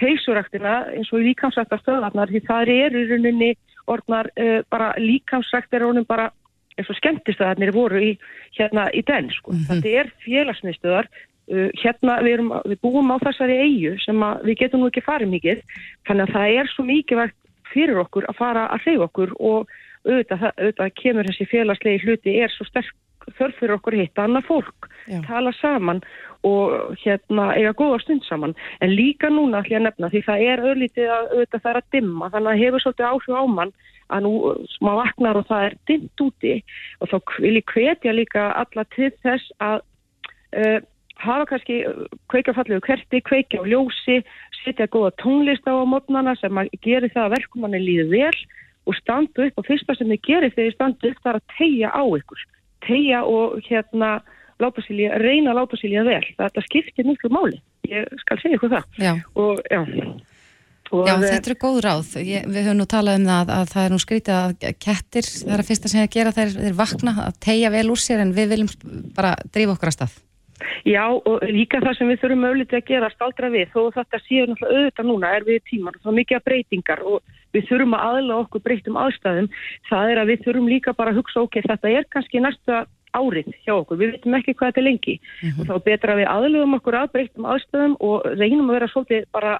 [0.00, 3.50] heilsuræktina eins og í líkamsræktar stöðarnar því það er í rauninni
[3.92, 6.30] orðnar uh, bara líkamsræktar orðin bara
[6.74, 8.10] eins og skemmtistöðarnir voru í
[8.56, 9.54] hérna í den sko.
[9.68, 11.12] Þetta er félagsmiðstöðar
[11.48, 15.64] hérna við, erum, við búum á þessari eigu sem við getum nú ekki farið mikið
[16.08, 17.24] þannig að það er svo mikið
[17.74, 19.72] fyrir okkur að fara að hreyfa okkur og
[20.04, 22.94] auðvitað, auðvitað kemur þessi félagslegi hluti er svo sterk
[23.38, 25.18] þörf fyrir okkur að hitta annað fólk, Já.
[25.24, 26.02] tala saman
[26.44, 28.52] og hérna eiga góða stund saman.
[28.84, 31.80] En líka núna ætlum ég að nefna því það er öllítið að auðvitað það er
[31.80, 33.74] að dimma þannig að hefur svolítið áhrif á mann
[34.12, 34.32] að nú
[34.74, 36.54] smá vaknar og það er dimmt úti
[37.00, 39.78] og þá vil ég hvetja líka alla til þess að
[40.52, 40.80] uh,
[41.22, 44.20] hafa kannski uh, kveika fallegu kerti, kveika á ljósi,
[44.64, 48.38] setja góða tónlist á á mótnana sem að geri það að verkumanni líði vel
[48.84, 51.54] og standu upp og fyrsta sem þið gerir þegar þið standu upp það er að
[51.58, 52.46] tegja á ykkur
[52.84, 54.10] tegja og hérna
[54.60, 58.72] líða, reyna að láta sér líða vel þetta skiptir miklu máli ég skal segja ykkur
[58.76, 59.12] það Já.
[59.34, 59.82] og já
[60.94, 62.10] og, Já, eh, þetta eru góð ráð.
[62.22, 64.52] Ég, við höfum nú talað um það að, að það er nú skrítið að
[64.84, 68.02] kettir, það er að fyrsta sem þeir gera þeir, þeir vakna, að tegja vel úr
[68.04, 68.70] sér en við viljum
[69.16, 70.14] bara drífa okkur að stað.
[70.88, 74.48] Já, og líka það sem við þurfum auðvitað að gera staldra við, þó þetta séu
[74.50, 78.04] náttúrulega auðvitað núna er við tímar, þá er mikið að breytingar og við þurfum að
[78.10, 79.48] aðla okkur breytum aðstæðum,
[79.90, 82.84] það er að við þurfum líka bara að hugsa, ok, þetta er kannski næsta
[83.14, 85.14] árið hjá okkur, við veitum ekki hvað þetta er lengi.
[85.54, 89.54] Og þá betra við aðlugum okkur að breytum aðstæðum og reynum að vera svolítið bara,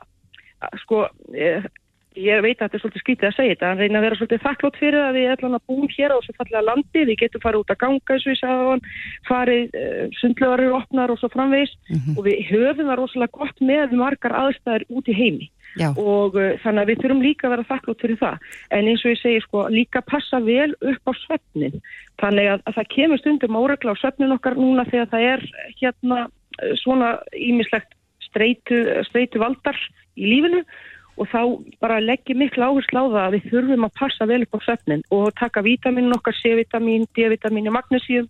[0.82, 1.04] sko,
[1.38, 1.68] eh,
[2.14, 4.42] ég veit að þetta er svolítið skrítið að segja þetta, en reyna að vera svolítið
[4.44, 7.72] þakklátt fyrir að við að búum hér á þessu fallega landi, við getum farið út
[7.74, 8.84] að ganga eins og ég sagði á hann,
[9.28, 11.74] farið uh, sundlögar eru opnar og svo framvegis.
[12.14, 15.50] Og við höfum það rosalega gott með margar aðstæður út í heimi.
[15.74, 15.88] Já.
[15.98, 18.44] og uh, þannig að við þurfum líka að vera þakklátt fyrir það,
[18.76, 21.80] en eins og ég segi sko líka passa vel upp á svefnin.
[22.22, 25.44] Þannig að, að það kemur stundum óregla á svefnin okkar núna þegar það er
[25.80, 27.10] hérna uh, svona
[28.28, 29.78] streitu, streitu valdar
[30.14, 30.62] í lífinu
[31.14, 31.40] og þá
[31.82, 35.04] bara leggja miklu áherslu á það að við þurfum að passa vel upp á svefnin
[35.14, 38.28] og taka vítaminin okkar, C-vitamin, D-vitamin og magnesium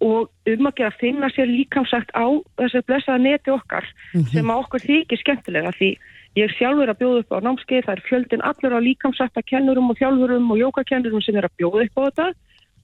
[0.00, 2.26] og um að gera finna sér líkamsagt á
[2.58, 3.86] þessu blessaða neti okkar
[4.32, 5.90] sem að okkur þykir skemmtilega því
[6.38, 9.98] ég sjálfur að bjóða upp á námskeið, það er fjöldin allur á líkamsagta kennurum og
[9.98, 12.28] þjálfurum og jókakennurum sem er að bjóða upp á þetta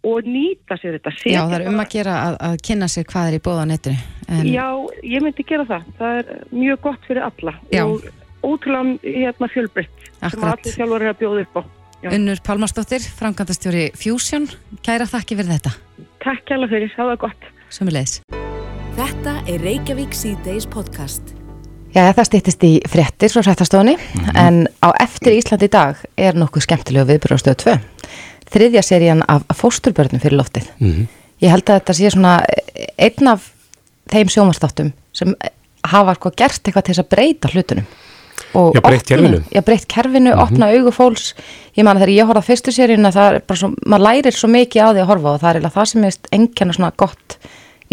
[0.06, 1.12] og nýta sér þetta.
[1.26, 4.04] Já, það er um að gera að, að kynna sér hvað er í bóða netinu.
[4.26, 4.66] En, Já,
[5.06, 5.88] ég myndi gera það.
[5.98, 7.82] Það er mjög gott fyrir alla Já.
[7.86, 8.06] og
[8.46, 11.62] ótrúlega hérna fjölbreytt sem allir sjálfur er að bjóða upp á.
[12.04, 12.10] Já.
[12.12, 14.46] Unnur Pálmarsdóttir, framkvæmdastjóri Fusion,
[14.84, 15.72] kæra þakki fyrir þetta.
[16.22, 17.48] Takk kjærlega fyrir, það var gott.
[17.72, 18.20] Sumulegis.
[18.96, 21.34] Þetta er Reykjavík C-Days podcast.
[21.96, 23.96] Já, það stýttist í fréttir svo sættastofunni,
[24.36, 27.76] en á eftir Ísland í dag er nokkuð skemmtilegu viðbyrjastöðu 2.
[28.52, 30.68] Þriðja serían af fósturbörnum fyrir loftið.
[30.78, 31.06] Mhm.
[31.40, 32.34] Ég held að þetta sé svona
[32.96, 33.50] einn af
[34.12, 35.34] þeim sjómanstáttum sem
[35.84, 37.86] hafa sko gert eitthvað til þess að breyta hlutunum.
[38.56, 39.40] Og Já, breytt opna- kerfinu.
[39.52, 41.34] Já, breytt kerfinu, opna augu fólks.
[41.76, 44.32] Ég man að þegar ég horfði á fyrstu seríuna, það er bara svo, maður lærir
[44.38, 47.36] svo mikið á því að horfa og það er það sem er engjana svona gott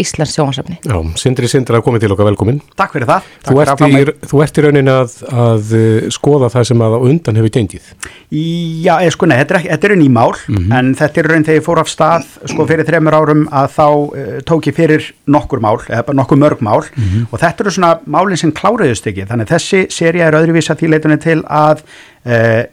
[0.00, 0.76] Íslands sjómansefni.
[0.82, 2.56] Já, Sindri að koma til okkar velkomin.
[2.74, 3.28] Takk fyrir það.
[3.44, 4.08] Takk Þú fyrir ert, mig.
[4.10, 5.12] í, þú ert í rauninni að,
[5.44, 7.92] að uh, skoða það sem að undan hefur gengið.
[8.34, 10.34] Já, ég sko, nei, þetta er, ekki- þetta er ný mál,
[10.80, 13.84] en þetta er raun þegar ég fór af stað, sko, fyrir þreymur árum að þá
[13.86, 17.92] uh, tók ég fyrir nokkur mál, eða bara nokkur mörg mál og þetta eru svona
[18.10, 21.84] málinn sem kláruðust ekki, þannig þessi seria er öðruvísa því leitunni til að
[22.26, 22.64] uh,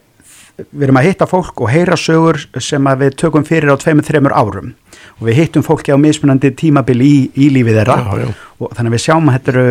[0.62, 4.06] við erum að hitta fólk og heyra sögur sem að við tökum fyrir á tveimur,
[4.06, 4.74] þreymur árum
[5.22, 7.98] og við hittum fólki á mismunandi tímabil í, í lífið þeirra.
[8.02, 8.32] Já, já.
[8.58, 9.66] og þannig að við sjáum að þetta eru,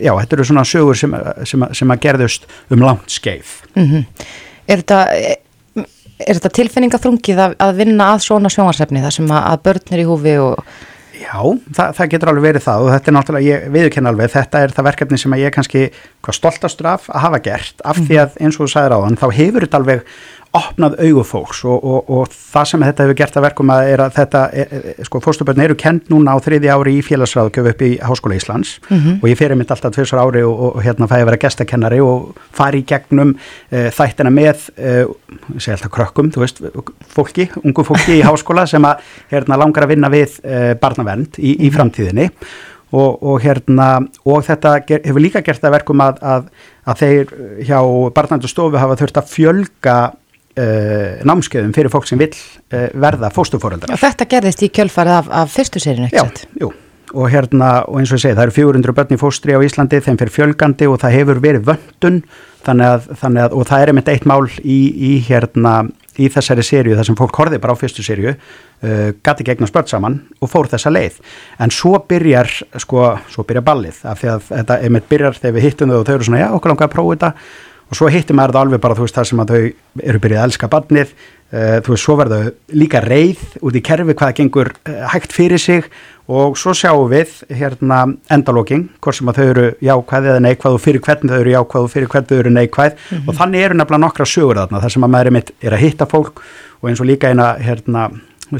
[0.00, 1.16] já, þetta eru svona sögur sem,
[1.50, 3.52] sem, sem að gerðust um langt skeið.
[4.64, 5.02] Er þetta,
[6.24, 10.04] er þetta tilfinningaþrungið að, að vinna að svona sjónvarsefni þar sem að, að börn er
[10.04, 10.74] í húfi og
[11.14, 11.38] Já,
[11.74, 12.84] það, það getur alveg verið það.
[12.84, 15.54] Og þetta er náttúrulega, ég viðurkenna alveg, þetta er það verkefni sem að ég er
[15.54, 15.84] kannski
[16.34, 17.84] stoltastur af að hafa gert.
[17.86, 20.02] Af því að eins og þú sagðir á þann, þá hefur þetta alveg
[20.54, 24.02] opnað augu fólks og, og, og það sem þetta hefur gert að verkum að er
[24.04, 27.82] að þetta, er, er, sko, fóstubörn eru kend núna á þriði ári í félagsráðgjöf upp
[27.82, 28.76] í Háskóla Íslands.
[29.18, 32.38] Og ég fyrir mitt alltaf tvisar ári og, og, hérna fæði að vera gestakennari og
[32.54, 35.10] fari í gegnum uh, þættina með, uh,
[35.58, 36.62] segi alltaf krökkum, þú veist,
[37.16, 39.02] fólki, ungu fólki í háskóla sem að
[39.34, 42.30] hérna langar að vinna við uh, barnavernd í, í framtíðinni.
[42.94, 46.44] Og, og hérna og þetta ger, hefur líka gert það verkum að, að,
[46.86, 47.32] að þeir
[47.66, 47.78] hjá
[48.14, 49.96] barnandustofu hafa þurft að fjölga
[51.26, 53.98] námskeiðum fyrir fólk sem vill uh, verða fóstufóröldrar.
[53.98, 56.44] þetta gerðist í kjölfarið af, af fyrstu serinu, ekki Já, sett?
[56.60, 56.70] jú.
[57.14, 60.00] Og hérna, og eins og ég segi, það eru 400 börn í fóstri á Íslandi,
[60.02, 62.16] þeim fyrir fjölgandi og það hefur verið vöndun,
[62.66, 65.74] þannig að, þannig að og það er einmitt eitt mál í, í hérna,
[66.18, 69.92] í þessari sériu, þar sem fólk horfið bara á fyrstu sériu, uh, gati gegna spört
[69.92, 71.20] saman og fór þessa leið.
[71.62, 72.50] En svo byrjar,
[72.82, 76.08] sko, svo byrjar ballið, af því að þetta einmitt byrjar þegar við hittum þau og
[76.08, 77.32] þau eru svona, já, okkur langar að prófa þetta
[77.94, 80.40] og svo hittum maður það alveg bara, þú veist, það sem að þau eru byrjað
[80.40, 81.12] að elska barnið,
[81.54, 82.40] uh, þú veist, svo verða
[82.74, 85.86] líka reið út í kerfi hvað gengur uh, hægt fyrir sig.
[86.24, 88.00] Og svo sjáum við hérna
[88.32, 91.84] endalóking, hvort sem að þau eru jákvæð eða neikvæð og fyrir hvernig þau eru jákvæð
[91.86, 93.02] og fyrir hvernig þau eru neikvæð.
[93.20, 95.84] Og þannig eru nefnilega nokkra sögur þarna, þar sem að maður er mitt er að
[95.84, 96.40] hitta fólk
[96.80, 98.06] og eins og líka eina hérna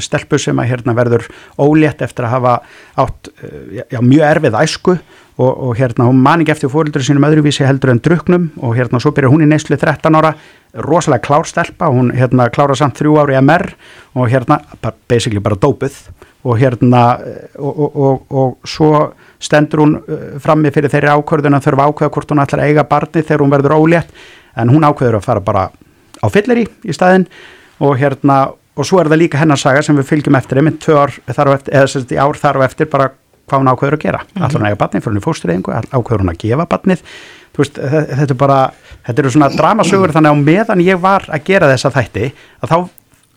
[0.03, 1.27] stelpu sem að hérna verður
[1.61, 2.55] ólétt eftir að hafa
[3.05, 4.97] átt uh, já, mjög erfið æsku
[5.37, 9.01] og, og hérna hún man ekki eftir fóröldur sínum öðruvísi heldur en druknum og hérna
[9.03, 10.35] svo byrjar hún í neyslu 13 ára
[10.75, 13.69] rosalega klár stelpa, hún hérna klára samt þrjú ári MR
[14.15, 14.59] og hérna
[15.07, 15.95] basically bara dópuð
[16.45, 17.03] og hérna
[17.57, 18.91] og, og, og, og svo
[19.41, 22.87] stendur hún uh, frammi fyrir þeirri ákvörðun að þurfa ákveða hvort hún ætlar að eiga
[22.89, 24.13] barni þegar hún verður ólétt
[24.55, 25.65] en hún ákveður að fara bara
[26.23, 27.27] á fyllir í í staðin
[27.83, 31.15] og hérna og svo er það líka hennarsaga sem við fylgjum eftir einmitt tvö ár
[31.29, 33.09] þar á eftir, eða sérst í ár þar á eftir bara
[33.45, 34.43] hvað hún ákveður að gera mm -hmm.
[34.45, 37.01] allar hún eiga barnið fyrir hún í fóstureyðingu, ákveður hún að gefa barnið
[37.55, 38.59] veist, þetta er bara
[39.05, 42.77] þetta eru svona dramasögur þannig að meðan ég var að gera þessa þætti að þá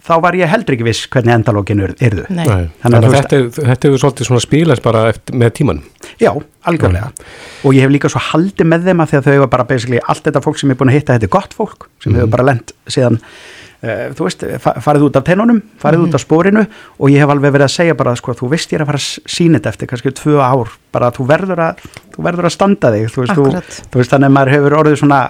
[0.09, 1.91] þá var ég heldur ekki viss hvernig endalóginu.
[2.01, 2.09] Nei.
[2.33, 2.69] Nei.
[2.83, 5.83] Þannig að þetta, þetta hefur svolítið svona spílast bara eftir, með tíman.
[6.23, 6.31] Já,
[6.71, 7.11] algjörlega.
[7.13, 7.37] Nei.
[7.69, 10.01] Og ég hef líka svo haldið með þeim að því að þau hefur bara basically
[10.01, 12.21] allt þetta fólk sem ég er búin að hitta, þetta er gott fólk sem mm.
[12.23, 13.21] hefur bara lent síðan
[13.79, 14.43] þú veist,
[14.83, 16.07] farið út af tennunum farið mm.
[16.09, 16.65] út af spórinu
[16.99, 18.99] og ég hef alveg verið að segja bara, sko, þú veist ég er að fara
[18.99, 21.85] að sína þetta eftir kannski tvö ár, bara þú verður að
[22.17, 24.99] þú verður að standa þig, þú veist, þú, þú veist þannig að maður hefur orðið
[25.05, 25.21] svona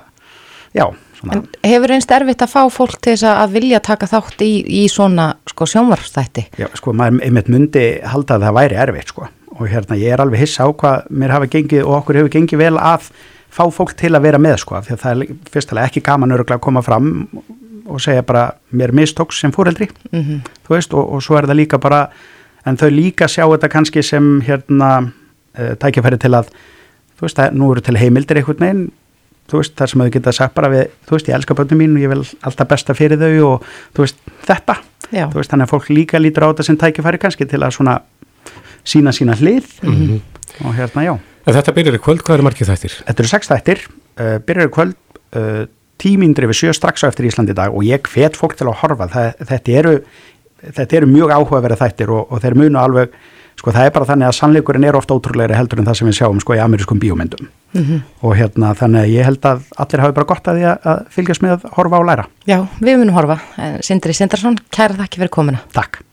[0.73, 0.87] já,
[1.21, 1.37] svona.
[1.37, 4.83] En hefur einst erfitt að fá fólk til þess að vilja taka þátt í, í
[4.93, 6.49] svona, sko, sjónvarstætti?
[6.57, 9.29] Já, sko, maður einmitt myndi halda að það væri erfitt, sko,
[9.59, 12.65] og hérna ég er alveg hissa á hvað mér hafa gengið og okkur hefur gengið
[12.65, 13.13] vel að
[13.53, 16.61] fá fólk til að vera með, sko, því að það er fyrstulega ekki gaman öruglega
[16.63, 17.13] að koma fram
[17.89, 20.41] og segja bara mér mistóks sem fóreldri mm -hmm.
[20.67, 22.09] þú veist og, og svo er það líka bara
[22.67, 25.11] en þau líka sjá þetta kannski sem hérna
[25.59, 26.51] uh, tækifæri til að
[27.19, 28.91] þú veist að nú eru til heimildir einhvern veginn
[29.49, 31.97] þú veist þar sem þau geta sagt bara við þú veist ég elska bönnum mín
[31.97, 33.63] og ég vil alltaf besta fyrir þau og
[33.95, 34.17] þú veist
[34.47, 34.77] þetta
[35.11, 35.27] Já.
[35.31, 38.01] þú veist þannig að fólk líka lítur á þetta sem tækifæri kannski til að svona
[38.85, 40.21] sína sína hlið mm -hmm.
[40.65, 41.19] og hérna já
[41.49, 42.95] En þetta byrjar í kvöld, hvað eru margið þættir?
[43.07, 43.79] Þetta eru sex þættir,
[44.21, 44.97] uh, byrjar í kvöld
[45.37, 45.67] uh,
[46.01, 49.09] tímindri við sjö strax á eftir Íslandi dag og ég hvet fólk til að horfa.
[49.13, 49.97] Það, þetta, eru,
[50.79, 53.19] þetta eru mjög áhugaverða þættir og, og þeir munu alveg
[53.59, 56.19] sko það er bara þannig að sannleikurinn er ofta ótrúlega heldur en það sem við
[56.21, 57.49] sjáum sko í amerískum bíómyndum.
[57.75, 58.03] Mm -hmm.
[58.23, 61.43] og hérna þannig að ég held að allir hafi bara gott að því að fylgjast
[61.43, 62.29] með að horfa og læra.
[62.47, 63.41] Já, við munum horfa.
[63.83, 66.08] Sindri Sindarsson, kæra þakki fyrir komina Takk